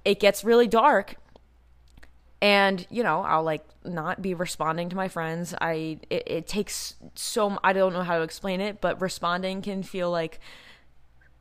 [0.04, 1.16] It gets really dark.
[2.40, 5.54] And, you know, I'll like not be responding to my friends.
[5.60, 9.82] I it, it takes so I don't know how to explain it, but responding can
[9.82, 10.40] feel like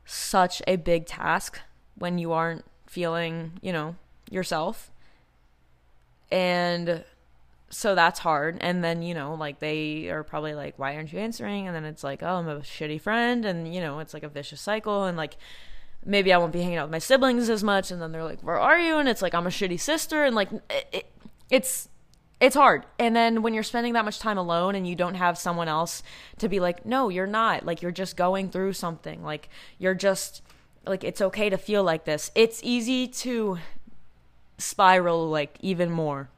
[0.04, 1.60] such a big task
[1.96, 3.96] when you aren't feeling, you know,
[4.30, 4.90] yourself.
[6.30, 7.04] And
[7.70, 8.58] so that's hard.
[8.60, 11.66] And then you know like they are probably like why aren't you answering?
[11.66, 13.44] And then it's like oh i'm a shitty friend.
[13.44, 15.04] And you know it's like a vicious cycle.
[15.04, 15.36] And like
[16.04, 17.90] maybe i won't be hanging out with my siblings as much.
[17.90, 18.96] And then they're like where are you?
[18.98, 20.24] And it's like i'm a shitty sister.
[20.24, 21.12] And like it, it,
[21.50, 21.88] it's
[22.40, 22.86] it's hard.
[23.00, 26.02] And then when you're spending that much time alone and you don't have someone else
[26.38, 27.66] to be like no you're not.
[27.66, 29.22] Like you're just going through something.
[29.22, 30.42] Like you're just
[30.86, 32.30] like it's okay to feel like this.
[32.34, 33.58] It's easy to
[34.56, 36.30] spiral like even more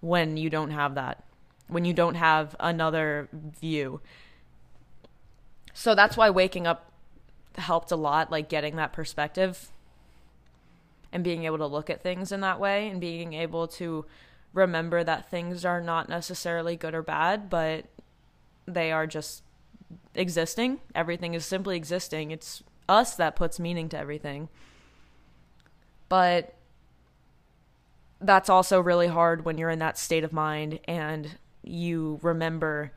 [0.00, 1.24] when you don't have that,
[1.68, 4.00] when you don't have another view.
[5.72, 6.90] So that's why waking up
[7.56, 9.70] helped a lot, like getting that perspective
[11.12, 14.04] and being able to look at things in that way and being able to
[14.52, 17.84] remember that things are not necessarily good or bad, but
[18.66, 19.42] they are just
[20.14, 20.80] existing.
[20.94, 22.30] Everything is simply existing.
[22.30, 24.48] It's us that puts meaning to everything.
[26.08, 26.55] But
[28.26, 32.92] that's also really hard when you're in that state of mind and you remember,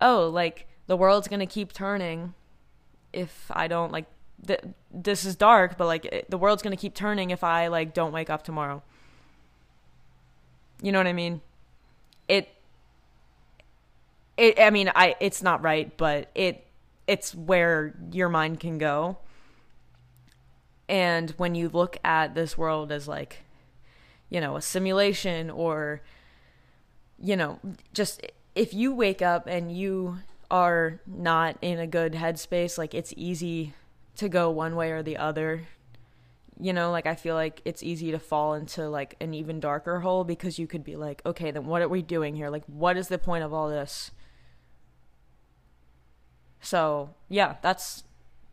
[0.00, 2.34] oh, like the world's going to keep turning
[3.12, 4.06] if I don't like
[4.46, 4.60] th-
[4.92, 7.94] this is dark, but like it, the world's going to keep turning if I like
[7.94, 8.82] don't wake up tomorrow.
[10.82, 11.40] You know what I mean?
[12.28, 12.48] It
[14.36, 16.66] it I mean, I it's not right, but it
[17.06, 19.18] it's where your mind can go.
[20.88, 23.44] And when you look at this world as like
[24.30, 26.00] you know, a simulation or,
[27.18, 27.58] you know,
[27.92, 30.18] just if you wake up and you
[30.50, 33.74] are not in a good headspace, like it's easy
[34.16, 35.62] to go one way or the other.
[36.58, 40.00] You know, like I feel like it's easy to fall into like an even darker
[40.00, 42.50] hole because you could be like, okay, then what are we doing here?
[42.50, 44.10] Like, what is the point of all this?
[46.60, 48.04] So, yeah, that's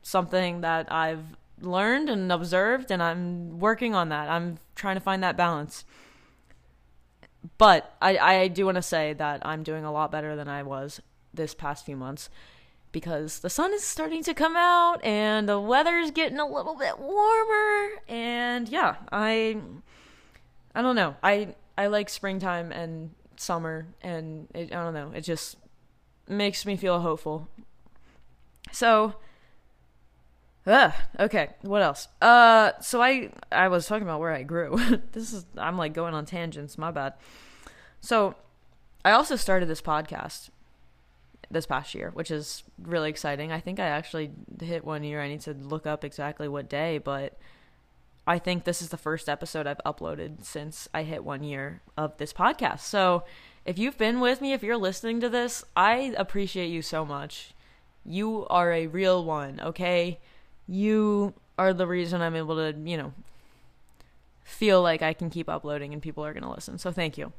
[0.01, 4.29] something that I've learned and observed, and I'm working on that.
[4.29, 5.85] I'm trying to find that balance.
[7.57, 10.63] But I, I do want to say that I'm doing a lot better than I
[10.63, 11.01] was
[11.33, 12.29] this past few months
[12.91, 16.97] because the sun is starting to come out and the weather's getting a little bit
[16.97, 19.57] warmer and yeah i
[20.73, 25.21] i don't know i i like springtime and summer and it, i don't know it
[25.21, 25.57] just
[26.27, 27.47] makes me feel hopeful
[28.71, 29.15] so
[30.67, 32.09] Ugh, okay, what else?
[32.21, 34.77] Uh, so I I was talking about where I grew.
[35.13, 36.77] this is I'm like going on tangents.
[36.77, 37.13] My bad.
[38.01, 38.35] So,
[39.03, 40.49] I also started this podcast
[41.49, 43.51] this past year, which is really exciting.
[43.51, 45.21] I think I actually hit one year.
[45.21, 47.39] I need to look up exactly what day, but
[48.27, 52.17] I think this is the first episode I've uploaded since I hit one year of
[52.17, 52.81] this podcast.
[52.81, 53.23] So,
[53.65, 57.53] if you've been with me, if you're listening to this, I appreciate you so much.
[58.03, 60.19] You are a real one, okay?
[60.67, 63.13] You are the reason I'm able to, you know,
[64.43, 66.77] feel like I can keep uploading and people are going to listen.
[66.77, 67.33] So thank you.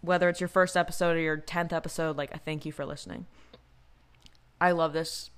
[0.00, 3.26] Whether it's your first episode or your 10th episode, like, I thank you for listening.
[4.60, 5.30] I love this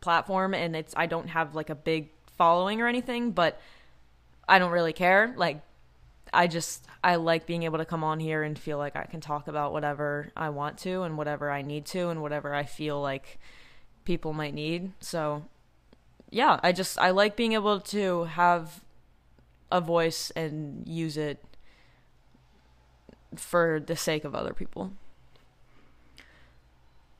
[0.00, 3.60] platform and it's I don't have like a big following or anything, but
[4.48, 5.34] I don't really care.
[5.36, 5.62] Like
[6.32, 9.20] I just I like being able to come on here and feel like I can
[9.20, 13.00] talk about whatever I want to and whatever I need to and whatever I feel
[13.00, 13.38] like
[14.06, 14.92] people might need.
[15.00, 15.44] So
[16.30, 18.82] yeah, I just I like being able to have
[19.70, 21.44] a voice and use it
[23.34, 24.92] for the sake of other people.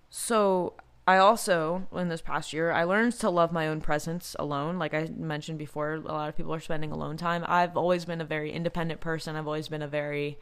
[0.08, 0.74] So
[1.06, 4.78] I also, in this past year, I learned to love my own presence alone.
[4.78, 7.44] Like I mentioned before, a lot of people are spending alone time.
[7.46, 9.36] I've always been a very independent person.
[9.36, 10.38] I've always been a very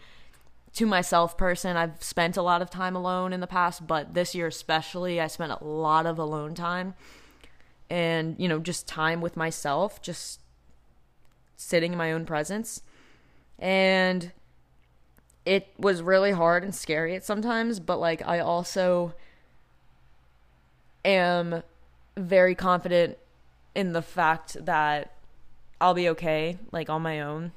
[0.75, 1.77] to myself person.
[1.77, 5.29] I've spent a lot of time alone in the past, but this year especially, I
[5.29, 6.95] spent a lot of alone time
[7.89, 10.41] and, you know, just time with myself, just
[11.57, 12.83] sitting in my own presence.
[13.59, 14.33] And
[15.47, 19.15] it was really hard and scary at sometimes, but like I also
[21.05, 21.63] am
[22.17, 23.19] very confident
[23.75, 25.13] in the fact that
[25.81, 27.53] I'll be okay like on my own.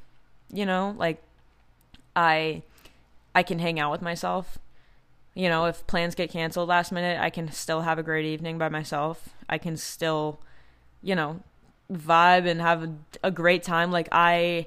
[0.51, 1.22] You know, like
[2.15, 2.63] I
[3.38, 4.57] I can hang out with myself.
[5.35, 8.57] You know, if plans get canceled last minute, I can still have a great evening
[8.57, 9.29] by myself.
[9.47, 10.39] I can still,
[11.03, 11.41] you know,
[11.93, 12.93] vibe and have a,
[13.25, 14.65] a great time like I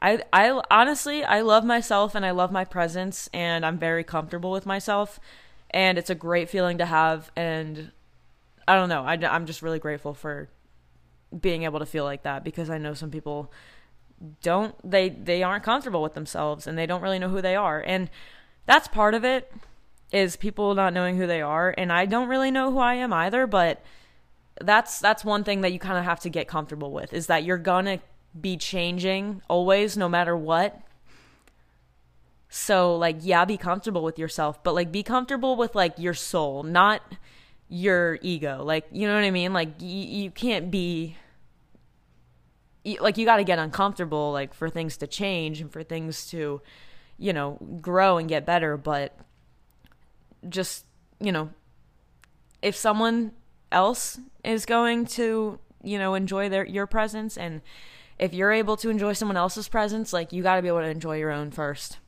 [0.00, 4.52] I I honestly I love myself and I love my presence and I'm very comfortable
[4.52, 5.18] with myself
[5.72, 7.90] and it's a great feeling to have and
[8.68, 10.48] I don't know I, I'm just really grateful for
[11.38, 13.52] being able to feel like that because I know some people
[14.42, 17.80] don't they they aren't comfortable with themselves and they don't really know who they are.
[17.80, 18.10] And
[18.66, 19.52] that's part of it
[20.12, 21.74] is people not knowing who they are.
[21.76, 23.82] And I don't really know who I am either but
[24.60, 27.44] that's that's one thing that you kind of have to get comfortable with is that
[27.44, 27.98] you're gonna
[28.38, 30.80] be changing always no matter what.
[32.48, 36.62] So like yeah be comfortable with yourself but like be comfortable with like your soul
[36.62, 37.02] not
[37.68, 38.62] your ego.
[38.62, 39.52] Like you know what i mean?
[39.52, 41.16] Like y- you can't be
[43.00, 46.60] like you got to get uncomfortable like for things to change and for things to
[47.18, 49.16] you know grow and get better but
[50.48, 50.84] just
[51.20, 51.50] you know
[52.60, 53.32] if someone
[53.70, 57.60] else is going to you know enjoy their your presence and
[58.18, 60.86] if you're able to enjoy someone else's presence like you got to be able to
[60.86, 61.98] enjoy your own first.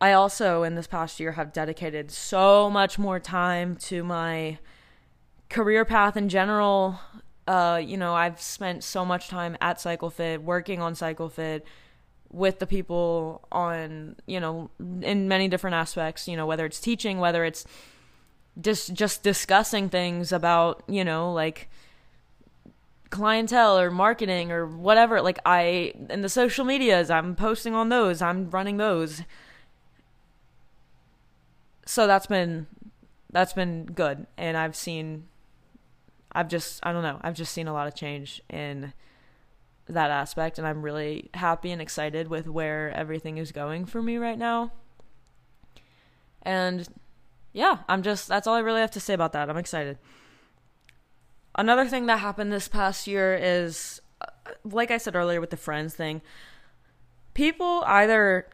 [0.00, 4.58] I also in this past year have dedicated so much more time to my
[5.48, 6.98] career path in general
[7.46, 11.62] uh, you know i've spent so much time at cyclefit working on cyclefit
[12.30, 14.70] with the people on you know
[15.02, 17.64] in many different aspects you know whether it's teaching whether it's
[18.60, 21.68] just just discussing things about you know like
[23.14, 25.22] clientele or marketing or whatever.
[25.22, 29.22] Like i in the social medias i'm posting on those i'm running those.
[31.86, 32.66] So that's been
[33.30, 34.26] that's been good.
[34.36, 35.28] And i've seen
[36.34, 38.92] i've just i don't know i've just seen a lot of change in
[39.86, 44.16] that aspect and i'm really happy and excited with where everything is going for me
[44.16, 44.72] right now
[46.44, 46.88] and
[47.54, 49.48] yeah, I'm just that's all I really have to say about that.
[49.48, 49.96] I'm excited.
[51.54, 54.26] Another thing that happened this past year is uh,
[54.64, 56.20] like I said earlier with the friends thing.
[57.32, 58.48] People either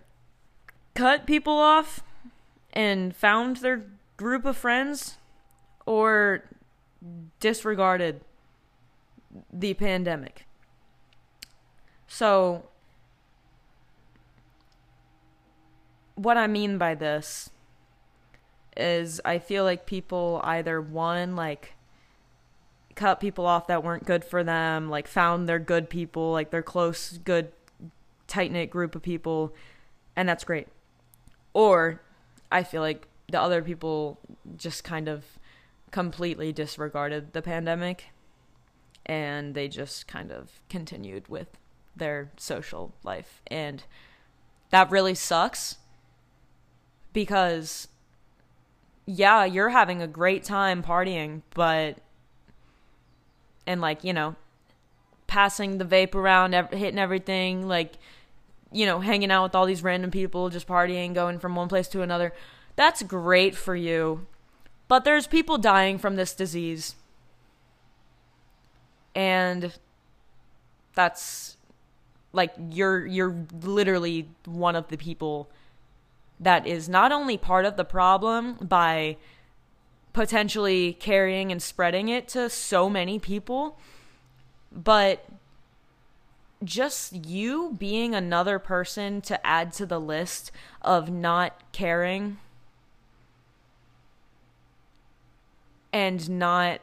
[0.94, 2.00] cut people off
[2.72, 5.16] and found their group of friends
[5.86, 6.44] or
[7.38, 8.20] disregarded
[9.52, 10.46] the pandemic.
[12.08, 12.64] So,
[16.16, 17.50] what I mean by this
[18.76, 21.74] is I feel like people either one like
[22.94, 26.62] cut people off that weren't good for them, like found their good people, like their
[26.62, 27.52] close, good,
[28.26, 29.54] tight knit group of people,
[30.16, 30.68] and that's great.
[31.54, 32.02] Or
[32.52, 34.18] I feel like the other people
[34.56, 35.24] just kind of
[35.90, 38.06] completely disregarded the pandemic
[39.06, 41.58] and they just kind of continued with
[41.96, 43.42] their social life.
[43.48, 43.82] And
[44.70, 45.78] that really sucks
[47.12, 47.88] because
[49.06, 51.98] yeah, you're having a great time partying, but
[53.66, 54.36] and like, you know,
[55.26, 57.94] passing the vape around, hitting everything, like,
[58.72, 61.88] you know, hanging out with all these random people, just partying, going from one place
[61.88, 62.32] to another.
[62.76, 64.26] That's great for you.
[64.90, 66.96] But there's people dying from this disease.
[69.14, 69.72] And
[70.96, 71.56] that's
[72.32, 75.48] like you're you're literally one of the people
[76.40, 79.16] that is not only part of the problem by
[80.12, 83.78] potentially carrying and spreading it to so many people,
[84.72, 85.24] but
[86.64, 90.50] just you being another person to add to the list
[90.82, 92.38] of not caring
[95.92, 96.80] and not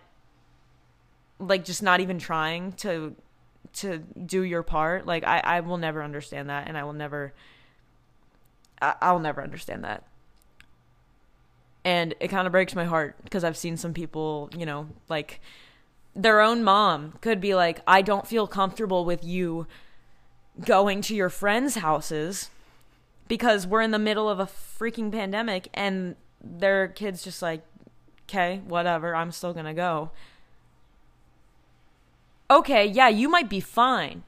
[1.40, 3.16] like just not even trying to
[3.74, 7.34] to do your part like i i will never understand that and i will never
[8.82, 10.04] I, i'll never understand that.
[11.84, 15.40] And it kind of breaks my heart because i've seen some people you know like
[16.16, 19.68] their own mom could be like i don't feel comfortable with you
[20.66, 22.50] going to your friends houses
[23.28, 27.64] because we're in the middle of a freaking pandemic and their kids just like
[28.28, 30.12] okay whatever i'm still gonna go
[32.50, 34.24] okay, yeah, you might be fine.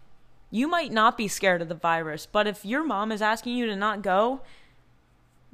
[0.51, 3.67] You might not be scared of the virus, but if your mom is asking you
[3.67, 4.41] to not go,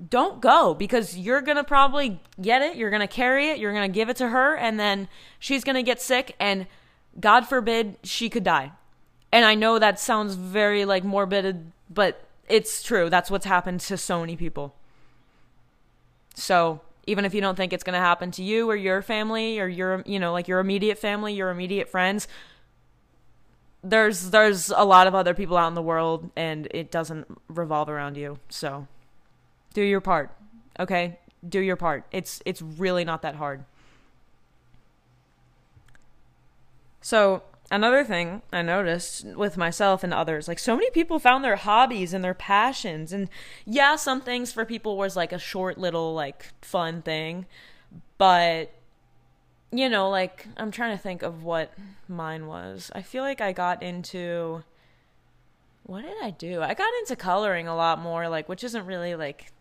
[0.09, 2.75] don't go because you're going to probably get it.
[2.75, 3.59] You're going to carry it.
[3.59, 5.07] You're going to give it to her, and then
[5.39, 6.67] she's going to get sick, and
[7.19, 8.71] God forbid she could die.
[9.31, 13.09] And I know that sounds very like morbid, but it's true.
[13.09, 14.75] That's what's happened to so many people.
[16.35, 19.59] So even if you don't think it's going to happen to you or your family
[19.59, 22.27] or your, you know, like your immediate family, your immediate friends,
[23.83, 27.87] there's there's a lot of other people out in the world and it doesn't revolve
[27.87, 28.39] around you.
[28.49, 28.87] So
[29.73, 30.31] do your part.
[30.79, 31.19] Okay?
[31.47, 32.05] Do your part.
[32.11, 33.63] It's it's really not that hard.
[37.05, 41.55] So, another thing I noticed with myself and others, like so many people found their
[41.55, 43.29] hobbies and their passions and
[43.65, 47.45] yeah, some things for people was like a short little like fun thing,
[48.17, 48.71] but
[49.71, 51.73] you know, like I'm trying to think of what
[52.07, 52.91] mine was.
[52.93, 54.63] I feel like I got into
[55.83, 56.61] what did I do?
[56.61, 59.51] I got into coloring a lot more, like which isn't really like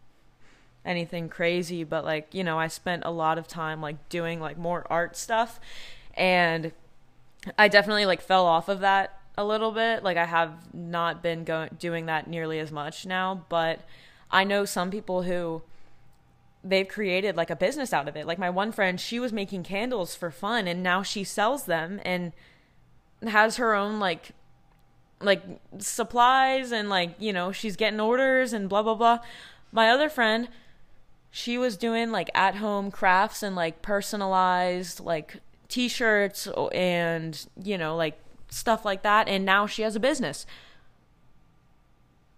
[0.85, 4.59] anything crazy, but like, you know, I spent a lot of time like doing like
[4.59, 5.59] more art stuff
[6.15, 6.73] and
[7.59, 10.03] I definitely like fell off of that a little bit.
[10.03, 13.81] Like I have not been going doing that nearly as much now, but
[14.31, 15.63] I know some people who
[16.63, 18.27] they've created like a business out of it.
[18.27, 22.01] Like my one friend, she was making candles for fun and now she sells them
[22.05, 22.33] and
[23.27, 24.31] has her own like
[25.21, 25.43] like
[25.79, 29.19] supplies and like, you know, she's getting orders and blah blah blah.
[29.73, 30.49] My other friend,
[31.31, 35.41] she was doing like at home crafts and like personalized like
[35.75, 38.17] t-shirts and, you know, like
[38.49, 40.47] stuff like that and now she has a business.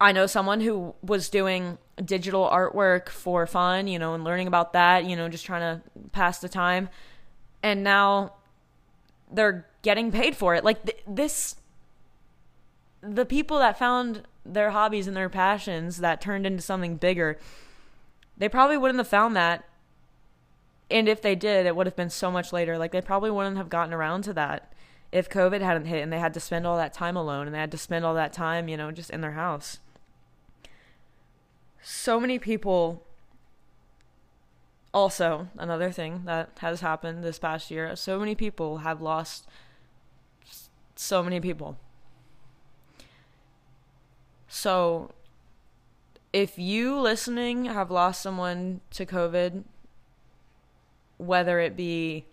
[0.01, 4.72] I know someone who was doing digital artwork for fun, you know, and learning about
[4.72, 5.82] that, you know, just trying to
[6.12, 6.89] pass the time.
[7.62, 8.32] And now
[9.30, 10.64] they're getting paid for it.
[10.64, 11.57] Like th- this
[13.03, 17.39] the people that found their hobbies and their passions that turned into something bigger,
[18.39, 19.64] they probably wouldn't have found that.
[20.91, 22.78] And if they did, it would have been so much later.
[22.78, 24.72] Like they probably wouldn't have gotten around to that
[25.12, 27.61] if COVID hadn't hit and they had to spend all that time alone and they
[27.61, 29.78] had to spend all that time, you know, just in their house
[31.89, 33.01] so many people
[34.93, 39.47] also another thing that has happened this past year so many people have lost
[40.97, 41.78] so many people
[44.49, 45.12] so
[46.32, 49.62] if you listening have lost someone to covid
[51.19, 52.25] whether it be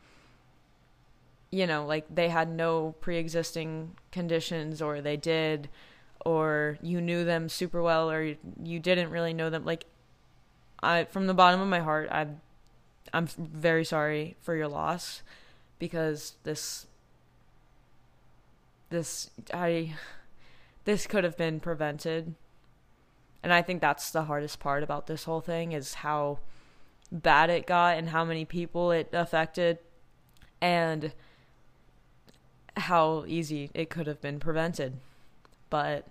[1.51, 5.69] you know like they had no pre-existing conditions or they did
[6.25, 9.85] or you knew them super well or you didn't really know them like
[10.81, 12.27] I from the bottom of my heart I
[13.13, 15.21] I'm very sorry for your loss
[15.79, 16.87] because this
[18.89, 19.95] this I
[20.85, 22.35] this could have been prevented.
[23.41, 26.39] And I think that's the hardest part about this whole thing is how
[27.13, 29.77] bad it got and how many people it affected
[30.59, 31.13] and
[32.75, 34.97] how easy it could have been prevented
[35.69, 36.07] but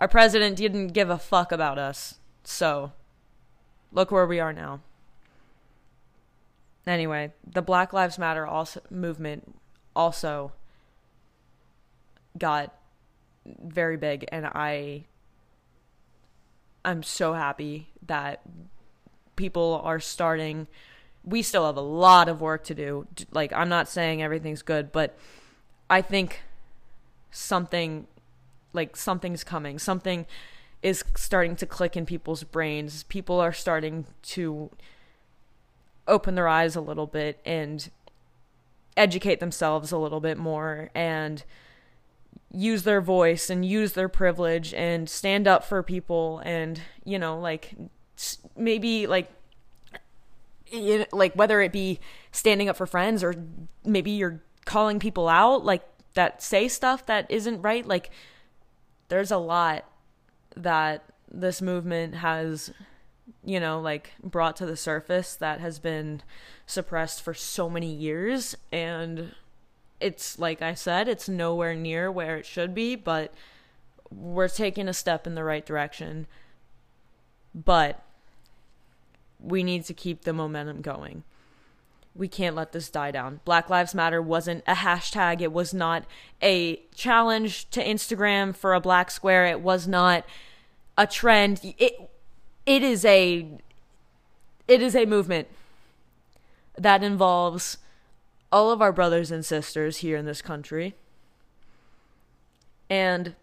[0.00, 2.18] our president didn't give a fuck about us.
[2.42, 2.92] So,
[3.92, 4.80] look where we are now.
[6.86, 9.54] Anyway, the Black Lives Matter also movement
[9.94, 10.52] also
[12.38, 12.74] got
[13.44, 15.04] very big and I
[16.84, 18.40] I'm so happy that
[19.40, 20.66] people are starting
[21.24, 23.06] we still have a lot of work to do.
[23.30, 25.18] Like I'm not saying everything's good, but
[25.88, 26.42] I think
[27.30, 28.06] something
[28.72, 30.26] like something's coming something
[30.82, 34.70] is starting to click in people's brains people are starting to
[36.08, 37.90] open their eyes a little bit and
[38.96, 41.44] educate themselves a little bit more and
[42.52, 47.38] use their voice and use their privilege and stand up for people and you know
[47.38, 47.74] like
[48.56, 49.30] maybe like
[50.66, 51.98] you know, like whether it be
[52.32, 53.34] standing up for friends or
[53.84, 55.82] maybe you're calling people out like
[56.14, 58.10] that say stuff that isn't right like
[59.08, 59.84] there's a lot
[60.54, 62.72] that this movement has
[63.44, 66.22] you know, like brought to the surface that has been
[66.66, 68.56] suppressed for so many years.
[68.70, 69.34] And
[70.00, 73.32] it's, like I said, it's nowhere near where it should be, but
[74.10, 76.26] we're taking a step in the right direction.
[77.54, 78.02] But
[79.42, 81.24] we need to keep the momentum going.
[82.14, 83.40] We can't let this die down.
[83.44, 85.40] Black Lives Matter wasn't a hashtag.
[85.40, 86.04] It was not
[86.42, 89.46] a challenge to Instagram for a black square.
[89.46, 90.24] It was not
[90.98, 91.60] a trend.
[91.78, 92.10] It
[92.66, 93.46] it is a
[94.66, 95.48] it is a movement
[96.76, 97.78] that involves
[98.52, 100.94] all of our brothers and sisters here in this country.
[102.88, 103.36] And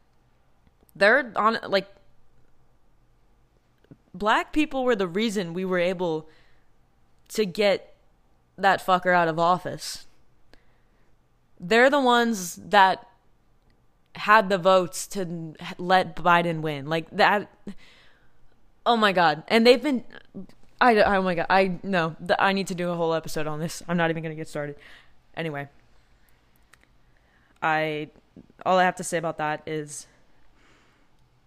[0.96, 1.88] they're on like
[4.18, 6.30] black people were the reason we were able
[7.30, 7.96] to get
[8.58, 10.08] that fucker out of office.
[11.60, 13.06] They're the ones that
[14.16, 16.88] had the votes to let Biden win.
[16.88, 17.50] Like that
[18.86, 19.44] Oh my god.
[19.50, 20.04] And they've been
[20.80, 21.48] I oh my god.
[21.50, 22.16] I know.
[22.40, 23.84] I need to do a whole episode on this.
[23.88, 24.76] I'm not even going to get started.
[25.36, 25.68] Anyway,
[27.62, 28.10] I
[28.66, 30.08] all I have to say about that is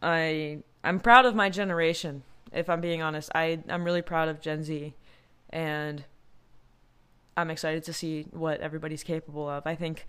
[0.03, 2.25] I I'm proud of my generation.
[2.53, 4.94] If I'm being honest, I I'm really proud of Gen Z,
[5.51, 6.05] and
[7.36, 9.66] I'm excited to see what everybody's capable of.
[9.66, 10.07] I think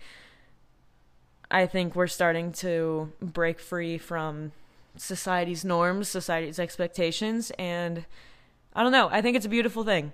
[1.50, 4.52] I think we're starting to break free from
[4.96, 8.06] society's norms, society's expectations, and
[8.74, 9.08] I don't know.
[9.10, 10.12] I think it's a beautiful thing.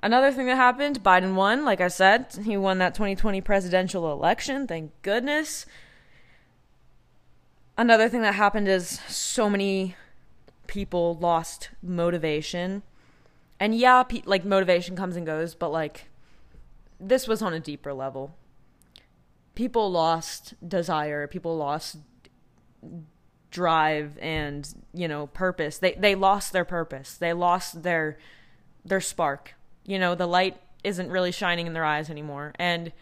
[0.00, 1.64] Another thing that happened, Biden won.
[1.64, 4.66] Like I said, he won that 2020 presidential election.
[4.66, 5.66] Thank goodness.
[7.76, 9.96] Another thing that happened is so many
[10.68, 12.84] people lost motivation.
[13.58, 16.08] And yeah, pe- like motivation comes and goes, but like
[17.00, 18.36] this was on a deeper level.
[19.56, 21.96] People lost desire, people lost
[23.50, 25.78] drive and, you know, purpose.
[25.78, 27.14] They they lost their purpose.
[27.14, 28.18] They lost their
[28.84, 29.54] their spark.
[29.84, 32.52] You know, the light isn't really shining in their eyes anymore.
[32.56, 32.92] And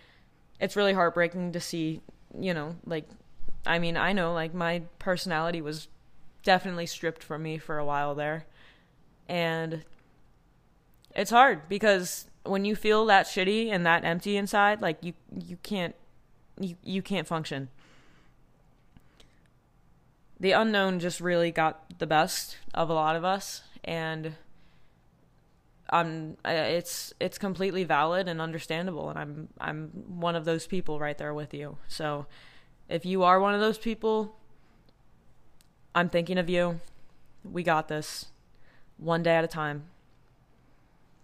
[0.58, 2.00] it's really heartbreaking to see,
[2.38, 3.06] you know, like
[3.66, 5.88] I mean, I know like my personality was
[6.47, 8.47] definitely stripped from me for a while there.
[9.28, 9.82] And
[11.14, 15.12] it's hard because when you feel that shitty and that empty inside, like you
[15.47, 15.94] you can't
[16.61, 17.68] you you can't function.
[20.38, 24.34] The unknown just really got the best of a lot of us and
[25.90, 31.18] I'm it's it's completely valid and understandable and I'm I'm one of those people right
[31.18, 31.78] there with you.
[31.88, 32.26] So
[32.88, 34.36] if you are one of those people,
[35.97, 36.80] I'm thinking of you.
[37.42, 38.26] We got this.
[38.99, 39.84] One day at a time.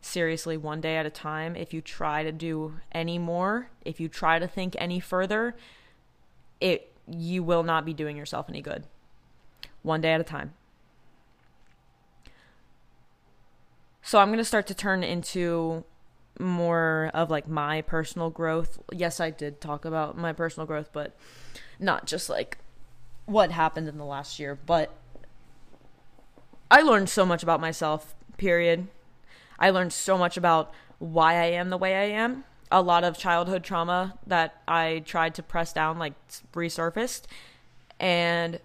[0.01, 1.55] Seriously, one day at a time.
[1.55, 5.55] If you try to do any more, if you try to think any further,
[6.59, 8.85] it you will not be doing yourself any good.
[9.83, 10.55] One day at a time.
[14.01, 15.85] So I'm going to start to turn into
[16.41, 18.79] more of like my personal growth.
[18.91, 21.15] Yes, I did talk about my personal growth, but
[21.79, 22.57] not just like
[23.33, 24.93] what happened in the last year, but
[26.71, 28.89] I learned so much about myself, period.
[29.59, 32.45] I learned so much about why I am the way I am.
[32.71, 36.15] A lot of childhood trauma that I tried to press down like
[36.53, 37.25] resurfaced
[38.01, 38.59] and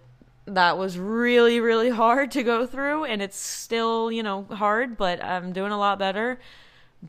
[0.46, 5.22] that was really really hard to go through and it's still, you know, hard, but
[5.22, 6.40] I'm doing a lot better.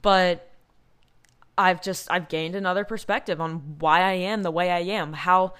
[0.01, 0.51] But
[1.57, 5.53] I've just I've gained another perspective on why I am the way I am, how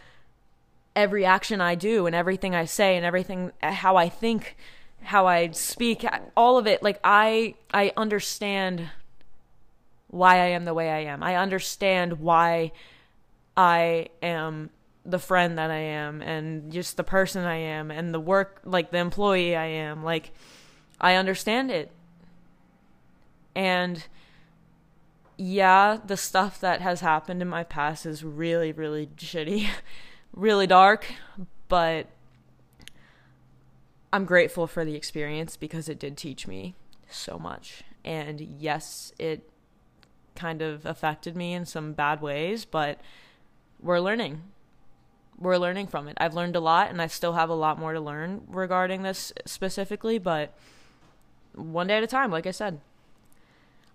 [0.96, 4.58] every action I do and everything I say and everything uh, how I think,
[5.02, 8.90] how I speak, uh, all of it like I I understand
[10.08, 11.22] why I am the way I am.
[11.22, 12.72] I understand why
[13.56, 14.72] I am
[15.06, 18.92] the friend that I am and just the person I am and the work like
[18.92, 20.04] the employee I am.
[20.04, 20.32] Like
[21.00, 21.92] I understand it.
[23.56, 24.06] And
[25.38, 29.68] yeah, the stuff that has happened in my past is really, really shitty,
[30.34, 31.06] really dark,
[31.68, 32.08] but
[34.12, 36.76] I'm grateful for the experience because it did teach me
[37.10, 37.84] so much.
[38.04, 39.50] And yes, it
[40.36, 43.00] kind of affected me in some bad ways, but
[43.82, 44.42] we're learning.
[45.38, 46.18] We're learning from it.
[46.20, 49.32] I've learned a lot and I still have a lot more to learn regarding this
[49.46, 50.58] specifically, but
[51.54, 52.80] one day at a time, like I said.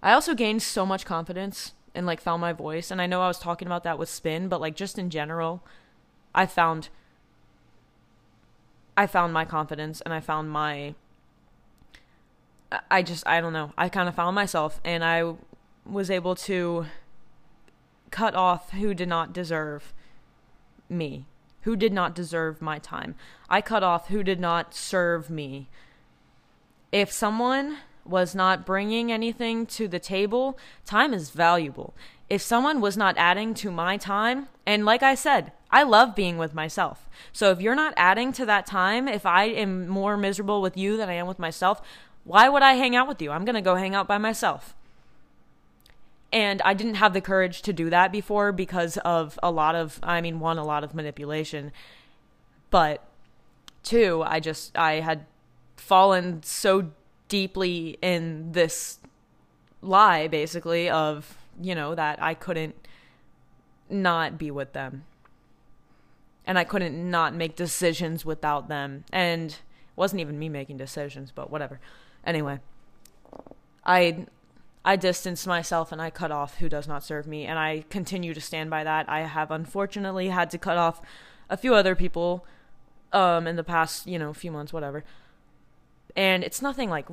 [0.03, 2.91] I also gained so much confidence and like found my voice.
[2.91, 5.64] And I know I was talking about that with spin, but like just in general,
[6.35, 6.89] I found
[8.97, 10.95] I found my confidence and I found my
[12.91, 13.72] I just I don't know.
[13.78, 15.35] I kind of found myself and I
[15.87, 16.87] was able to
[18.11, 19.93] cut off who did not deserve
[20.89, 21.26] me,
[21.62, 23.14] who did not deserve my time.
[23.49, 25.68] I cut off who did not serve me
[26.93, 31.94] If someone was not bringing anything to the table, time is valuable.
[32.28, 36.38] If someone was not adding to my time, and like I said, I love being
[36.38, 37.09] with myself.
[37.32, 40.96] So if you're not adding to that time, if I am more miserable with you
[40.96, 41.82] than I am with myself,
[42.24, 43.30] why would I hang out with you?
[43.30, 44.74] I'm going to go hang out by myself.
[46.32, 50.00] And I didn't have the courage to do that before because of a lot of,
[50.02, 51.70] I mean, one, a lot of manipulation.
[52.70, 53.07] But
[53.82, 55.26] two, I just, I had
[55.76, 56.90] fallen so
[57.29, 58.99] deeply in this
[59.81, 62.75] lie, basically, of, you know, that I couldn't
[63.89, 65.05] not be with them.
[66.47, 69.05] And I couldn't not make decisions without them.
[69.12, 69.61] And it
[69.97, 71.81] wasn't even me making decisions, but whatever.
[72.27, 72.61] Anyway,
[73.85, 74.27] I
[74.85, 78.35] I distanced myself and I cut off who does not serve me, and I continue
[78.35, 79.09] to stand by that.
[79.09, 81.01] I have unfortunately had to cut off
[81.49, 82.45] a few other people
[83.12, 85.05] um, in the past, you know, few months, whatever.
[86.16, 87.06] And it's nothing like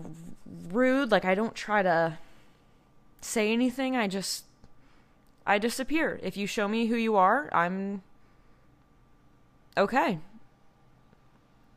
[0.72, 1.12] rude.
[1.12, 2.18] Like I don't try to
[3.22, 3.96] say anything.
[3.96, 4.46] I just
[5.46, 6.20] I disappear.
[6.22, 8.04] If you show me who you are, I'm
[9.78, 10.20] okay.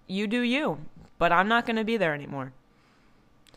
[0.07, 0.79] You do you,
[1.19, 2.53] but I'm not going to be there anymore.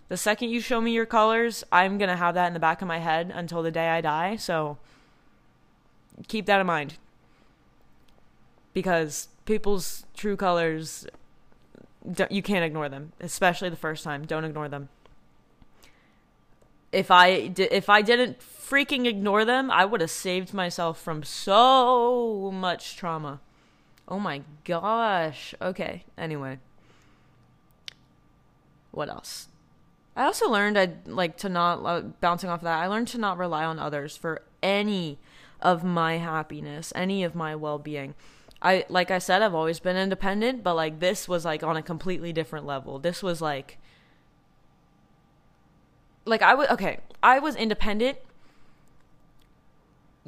[0.08, 2.82] The second you show me your colors, I'm going to have that in the back
[2.82, 4.38] of my head until the day I die.
[4.38, 4.78] So
[6.30, 6.94] keep that in mind.
[8.74, 11.06] Because people's true colors,
[12.30, 14.26] you can't ignore them, especially the first time.
[14.26, 14.90] Don't ignore them.
[16.92, 22.52] If I if I didn't freaking ignore them, I would have saved myself from so
[22.54, 23.42] much trauma.
[24.08, 25.54] Oh my gosh.
[25.62, 26.06] Okay.
[26.18, 26.60] Anyway.
[28.92, 29.50] What else?
[30.16, 32.82] I also learned I like to not uh, bouncing off of that.
[32.82, 35.20] I learned to not rely on others for any
[35.62, 38.16] of my happiness, any of my well-being.
[38.62, 41.82] I like I said I've always been independent, but like this was like on a
[41.82, 43.00] completely different level.
[43.00, 43.78] This was like
[46.26, 48.18] like I was okay, I was independent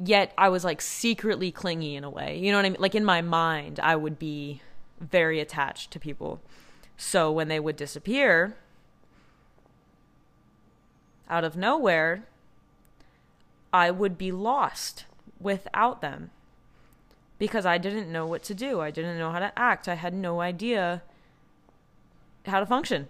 [0.02, 2.38] yet I was like secretly clingy in a way.
[2.38, 2.80] You know what I mean?
[2.80, 4.62] Like in my mind, I would be
[4.98, 6.40] very attached to people.
[6.96, 8.56] So when they would disappear,
[11.28, 12.24] out of nowhere,
[13.72, 15.04] I would be lost
[15.38, 16.30] without them
[17.40, 18.80] because I didn't know what to do.
[18.80, 19.88] I didn't know how to act.
[19.88, 21.02] I had no idea
[22.46, 23.08] how to function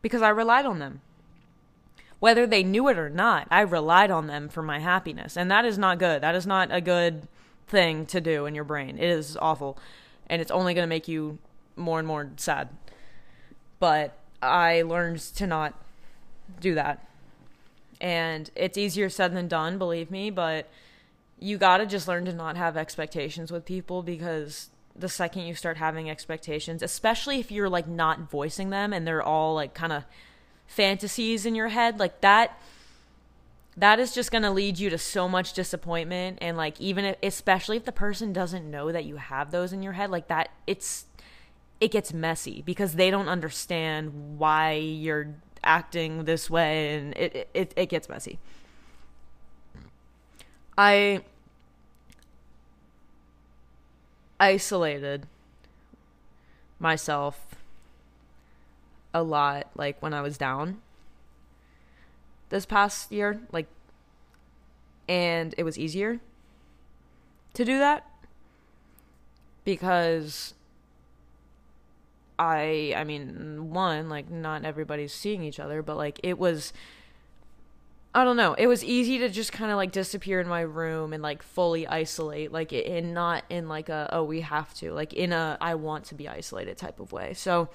[0.00, 1.00] because I relied on them.
[2.20, 5.36] Whether they knew it or not, I relied on them for my happiness.
[5.36, 6.22] And that is not good.
[6.22, 7.26] That is not a good
[7.66, 8.96] thing to do in your brain.
[8.96, 9.76] It is awful.
[10.28, 11.38] And it's only going to make you
[11.74, 12.68] more and more sad.
[13.80, 15.74] But I learned to not
[16.60, 17.04] do that.
[18.00, 20.70] And it's easier said than done, believe me, but
[21.40, 25.54] you got to just learn to not have expectations with people because the second you
[25.54, 29.92] start having expectations, especially if you're like not voicing them and they're all like kind
[29.92, 30.04] of
[30.66, 32.60] fantasies in your head, like that
[33.76, 37.16] that is just going to lead you to so much disappointment and like even if,
[37.22, 40.50] especially if the person doesn't know that you have those in your head like that
[40.66, 41.06] it's
[41.80, 45.34] it gets messy because they don't understand why you're
[45.64, 48.38] acting this way and it, it, it gets messy.
[50.76, 51.22] I
[54.40, 55.26] isolated
[56.78, 57.54] myself
[59.12, 60.80] a lot like when I was down
[62.48, 63.66] this past year like
[65.08, 66.20] and it was easier
[67.54, 68.08] to do that
[69.64, 70.54] because
[72.38, 76.72] I I mean one like not everybody's seeing each other but like it was
[78.12, 78.54] I don't know.
[78.54, 81.86] It was easy to just kind of like disappear in my room and like fully
[81.86, 85.76] isolate, like in not in like a oh we have to, like in a I
[85.76, 87.34] want to be isolated type of way.
[87.34, 87.68] So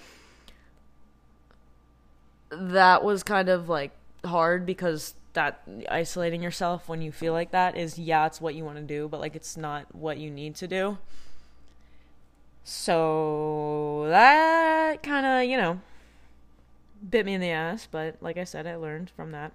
[2.50, 3.92] that was kind of like
[4.26, 8.66] hard because that isolating yourself when you feel like that is yeah, it's what you
[8.66, 10.98] want to do, but like it's not what you need to do.
[12.66, 15.80] So that kind of, you know,
[17.10, 19.54] bit me in the ass, but like I said, I learned from that.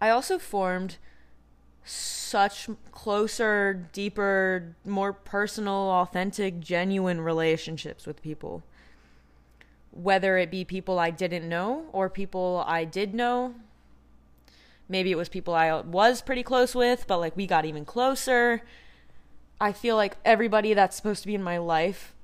[0.00, 0.98] I also formed
[1.84, 8.62] such closer, deeper, more personal, authentic, genuine relationships with people.
[9.92, 13.54] Whether it be people I didn't know or people I did know.
[14.88, 18.62] Maybe it was people I was pretty close with, but like we got even closer
[19.60, 22.14] I feel like everybody that's supposed to be in my life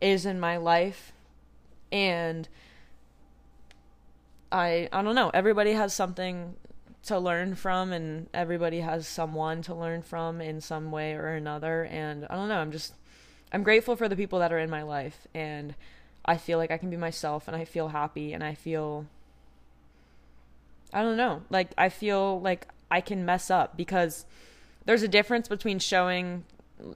[0.00, 1.12] is in my life
[1.92, 2.48] and
[4.50, 6.56] I I don't know, everybody has something
[7.08, 11.84] to learn from and everybody has someone to learn from in some way or another
[11.84, 12.94] and I don't know, I'm just
[13.50, 15.74] I'm grateful for the people that are in my life and
[16.24, 19.06] I feel like I can be myself and I feel happy and I feel
[20.92, 21.42] I don't know.
[21.50, 24.26] Like I feel like I can mess up because
[24.84, 26.44] there's a difference between showing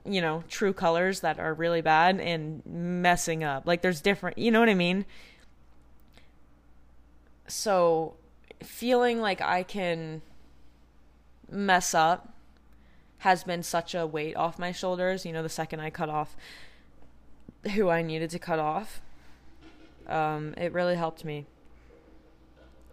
[0.05, 3.67] you know true colors that are really bad and messing up.
[3.67, 5.07] Like there's different, you know what I mean?
[7.49, 8.17] So
[8.67, 10.23] feeling like I can
[11.51, 12.35] mess up
[13.19, 16.37] has been such a weight off my shoulders, you know, the second I cut off
[17.75, 19.01] who I needed to cut off.
[20.09, 21.47] Um, it really helped me.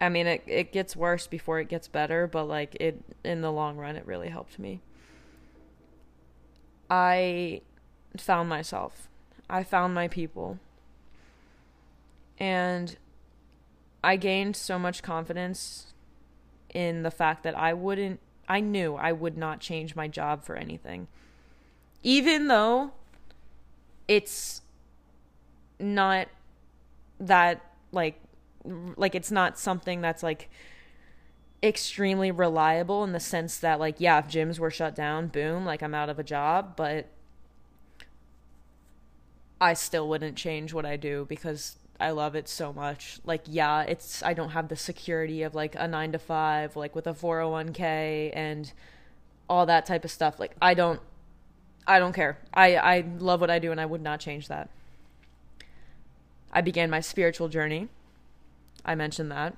[0.02, 3.52] I mean, it it gets worse before it gets better, but like it in the
[3.52, 4.82] long run, it really helped me.
[6.90, 7.62] I
[8.18, 9.10] found myself.
[9.50, 10.60] I found my people.
[12.40, 12.96] And
[14.04, 15.94] I gained so much confidence
[16.74, 20.56] in the fact that I wouldn't I knew I would not change my job for
[20.56, 21.08] anything.
[22.02, 22.92] Even though
[24.08, 24.62] it's
[25.80, 26.28] not
[27.20, 28.20] that like
[28.66, 30.50] like it's not something that's like
[31.62, 35.82] extremely reliable in the sense that like yeah if gyms were shut down boom like
[35.82, 37.08] i'm out of a job but
[39.60, 43.82] i still wouldn't change what i do because i love it so much like yeah
[43.84, 47.14] it's i don't have the security of like a 9 to 5 like with a
[47.14, 48.72] 401k and
[49.50, 51.02] all that type of stuff like i don't
[51.88, 54.70] i don't care i i love what i do and i would not change that
[56.52, 57.90] I began my spiritual journey.
[58.84, 59.56] I mentioned that.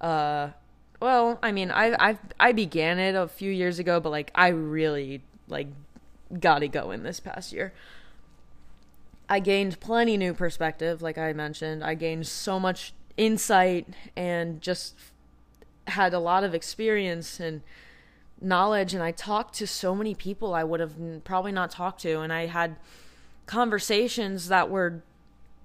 [0.00, 0.50] Uh,
[1.00, 4.48] well, I mean, I I I began it a few years ago, but like I
[4.48, 5.68] really like
[6.38, 7.72] got it going this past year.
[9.28, 11.84] I gained plenty new perspective, like I mentioned.
[11.84, 14.94] I gained so much insight and just
[15.86, 17.62] had a lot of experience and
[18.40, 22.20] knowledge and I talked to so many people I would have probably not talked to
[22.20, 22.76] and I had
[23.46, 25.02] conversations that were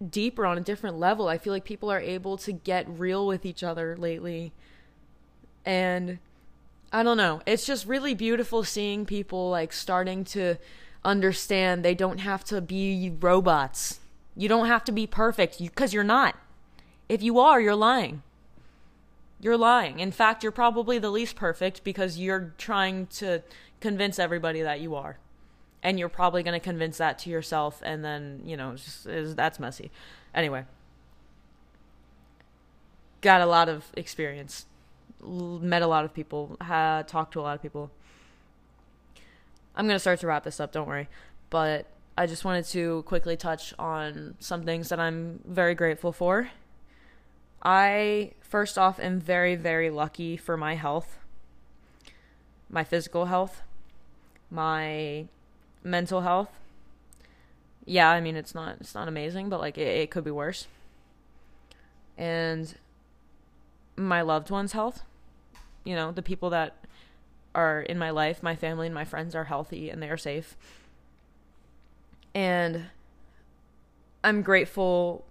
[0.10, 1.28] deeper on a different level.
[1.28, 4.52] I feel like people are able to get real with each other lately.
[5.66, 6.20] And
[6.92, 7.42] I don't know.
[7.46, 10.56] It's just really beautiful seeing people like starting to
[11.06, 14.00] understand they don't have to be robots.
[14.36, 16.36] You don't have to be perfect because you, you're not.
[17.10, 18.24] If you are, you're lying.
[19.40, 20.00] You're lying.
[20.00, 23.44] In fact, you're probably the least perfect because you're trying to
[23.80, 25.18] convince everybody that you are
[25.84, 29.60] and you're probably going to convince that to yourself and then you know just, that's
[29.60, 29.92] messy
[30.34, 30.64] anyway
[33.20, 34.66] got a lot of experience
[35.22, 37.92] met a lot of people had talked to a lot of people
[39.76, 41.08] i'm going to start to wrap this up don't worry.
[41.50, 46.50] But i just wanted to quickly touch on some things that i'm very grateful for.
[47.66, 51.18] I first off am very very lucky for my health
[52.70, 53.62] my physical health
[54.50, 55.26] my
[55.84, 56.50] mental health.
[57.86, 60.68] Yeah i mean it's not it's not amazing but like it, it could be worse.
[62.18, 62.76] And
[63.96, 65.04] my loved ones health
[65.84, 66.83] you know the people that
[67.56, 70.56] are in my life my family and my friends are healthy and they are safe.
[72.34, 72.86] And
[74.24, 75.26] i'm grateful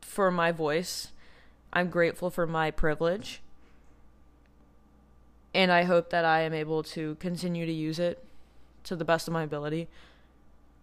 [0.00, 1.12] for my voice.
[1.72, 3.40] I'm grateful for my privilege.
[5.54, 8.22] And i hope that i am able to continue to use it
[8.84, 9.88] to the best of my ability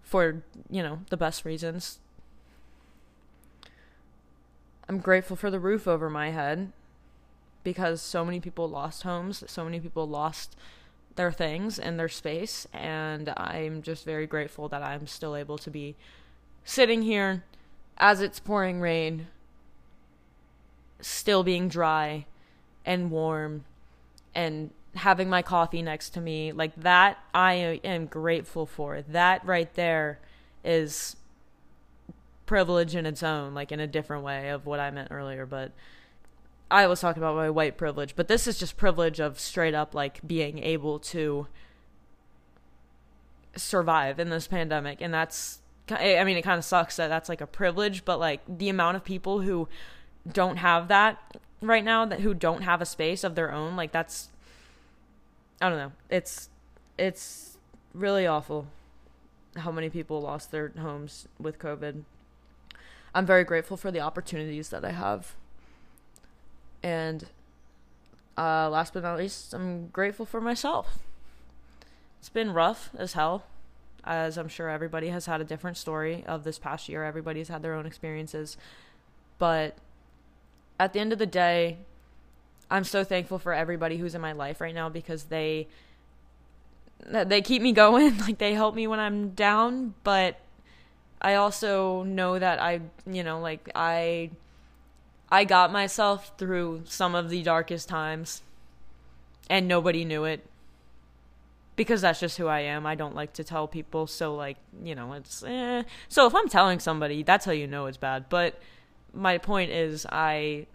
[0.01, 1.99] for, you know, the best reasons.
[4.89, 6.73] I'm grateful for the roof over my head
[7.63, 10.55] because so many people lost homes, so many people lost
[11.15, 15.69] their things and their space, and I'm just very grateful that I'm still able to
[15.69, 15.95] be
[16.63, 17.43] sitting here
[17.97, 19.27] as it's pouring rain,
[20.99, 22.25] still being dry
[22.85, 23.65] and warm
[24.33, 26.51] and having my coffee next to me.
[26.51, 27.53] Like that i
[27.83, 29.03] am grateful for.
[29.09, 30.19] That right there
[30.63, 31.15] is
[32.45, 35.71] privilege in its own like in a different way of what i meant earlier but
[36.71, 39.93] i was talking about my white privilege but this is just privilege of straight up
[39.93, 41.47] like being able to
[43.55, 45.59] survive in this pandemic and that's
[45.89, 48.95] i mean it kind of sucks that that's like a privilege but like the amount
[48.95, 49.67] of people who
[50.31, 53.91] don't have that right now that who don't have a space of their own like
[53.91, 54.29] that's
[55.63, 55.91] I don't know.
[56.09, 56.49] It's
[56.97, 57.57] it's
[57.93, 58.67] really awful
[59.55, 62.03] how many people lost their homes with COVID.
[63.15, 65.37] I'm very grateful for the opportunities that I have.
[66.83, 67.25] And
[68.37, 70.99] uh, last but not least, I'm grateful for myself.
[72.19, 73.45] It's been rough as hell,
[74.03, 77.03] as I'm sure everybody has had a different story of this past year.
[77.03, 78.57] Everybody's had their own experiences.
[79.39, 79.77] But
[80.79, 81.77] at the end of the day,
[82.69, 85.67] I'm so thankful for everybody who's in my life right now because they
[87.05, 90.39] they keep me going, like they help me when I'm down, but
[91.21, 94.31] I also know that I, you know, like I
[95.33, 98.43] I got myself through some of the darkest times
[99.49, 100.45] and nobody knew it
[101.75, 102.85] because that's just who I am.
[102.85, 105.81] I don't like to tell people, so like you know, it's eh.
[106.07, 108.25] so if I'm telling somebody, that's how you know it's bad.
[108.29, 108.59] But
[109.11, 110.67] my point is, I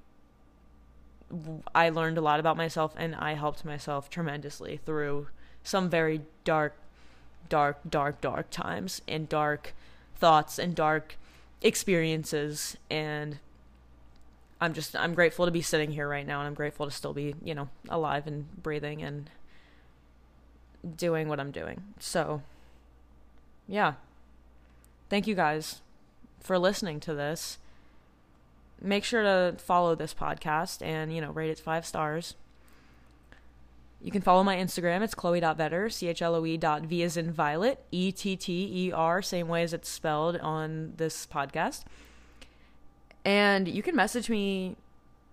[1.73, 5.29] I learned a lot about myself, and I helped myself tremendously through
[5.63, 6.75] some very dark,
[7.49, 9.73] dark, dark, dark times and dark
[10.17, 11.17] thoughts and dark
[11.63, 13.39] experiences and
[14.61, 17.15] I'm just I'm grateful to be sitting here right now and I'm grateful to still
[17.15, 19.31] be, you know, alive and breathing and
[20.97, 21.83] doing what I'm doing.
[21.99, 22.43] So,
[23.67, 23.95] yeah.
[25.09, 25.81] Thank you guys
[26.41, 27.59] for listening to this.
[28.81, 32.35] Make sure to follow this podcast and, you know, rate it five stars.
[34.01, 35.03] You can follow my Instagram.
[35.03, 40.93] It's chloe.vetter, C-H-L-O-E dot V as in violet, E-T-T-E-R, same way as it's spelled on
[40.97, 41.83] this podcast.
[43.29, 44.75] And you can message me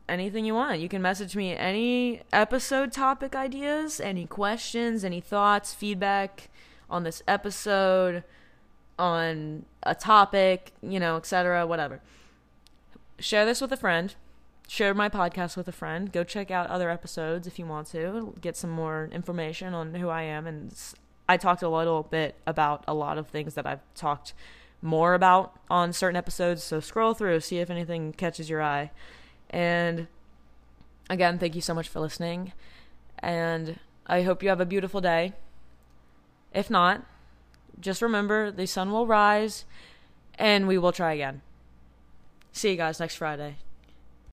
[0.09, 0.81] anything you want.
[0.81, 6.49] You can message me any episode topic ideas, any questions, any thoughts, feedback
[6.89, 8.25] on this episode,
[8.99, 12.01] on a topic, you know, etc., whatever.
[13.17, 14.13] Share this with a friend.
[14.67, 16.11] Share my podcast with a friend.
[16.11, 18.35] Go check out other episodes if you want to.
[18.41, 20.75] Get some more information on who I am and
[21.29, 24.33] I talked a little bit about a lot of things that I've talked
[24.85, 28.91] more about on certain episodes, so scroll through, see if anything catches your eye.
[29.49, 30.07] And
[31.09, 32.53] again, thank you so much for listening.
[33.19, 35.33] And I hope you have a beautiful day.
[36.53, 37.03] If not,
[37.79, 39.65] just remember the sun will rise
[40.35, 41.41] and we will try again.
[42.51, 43.57] See you guys next Friday.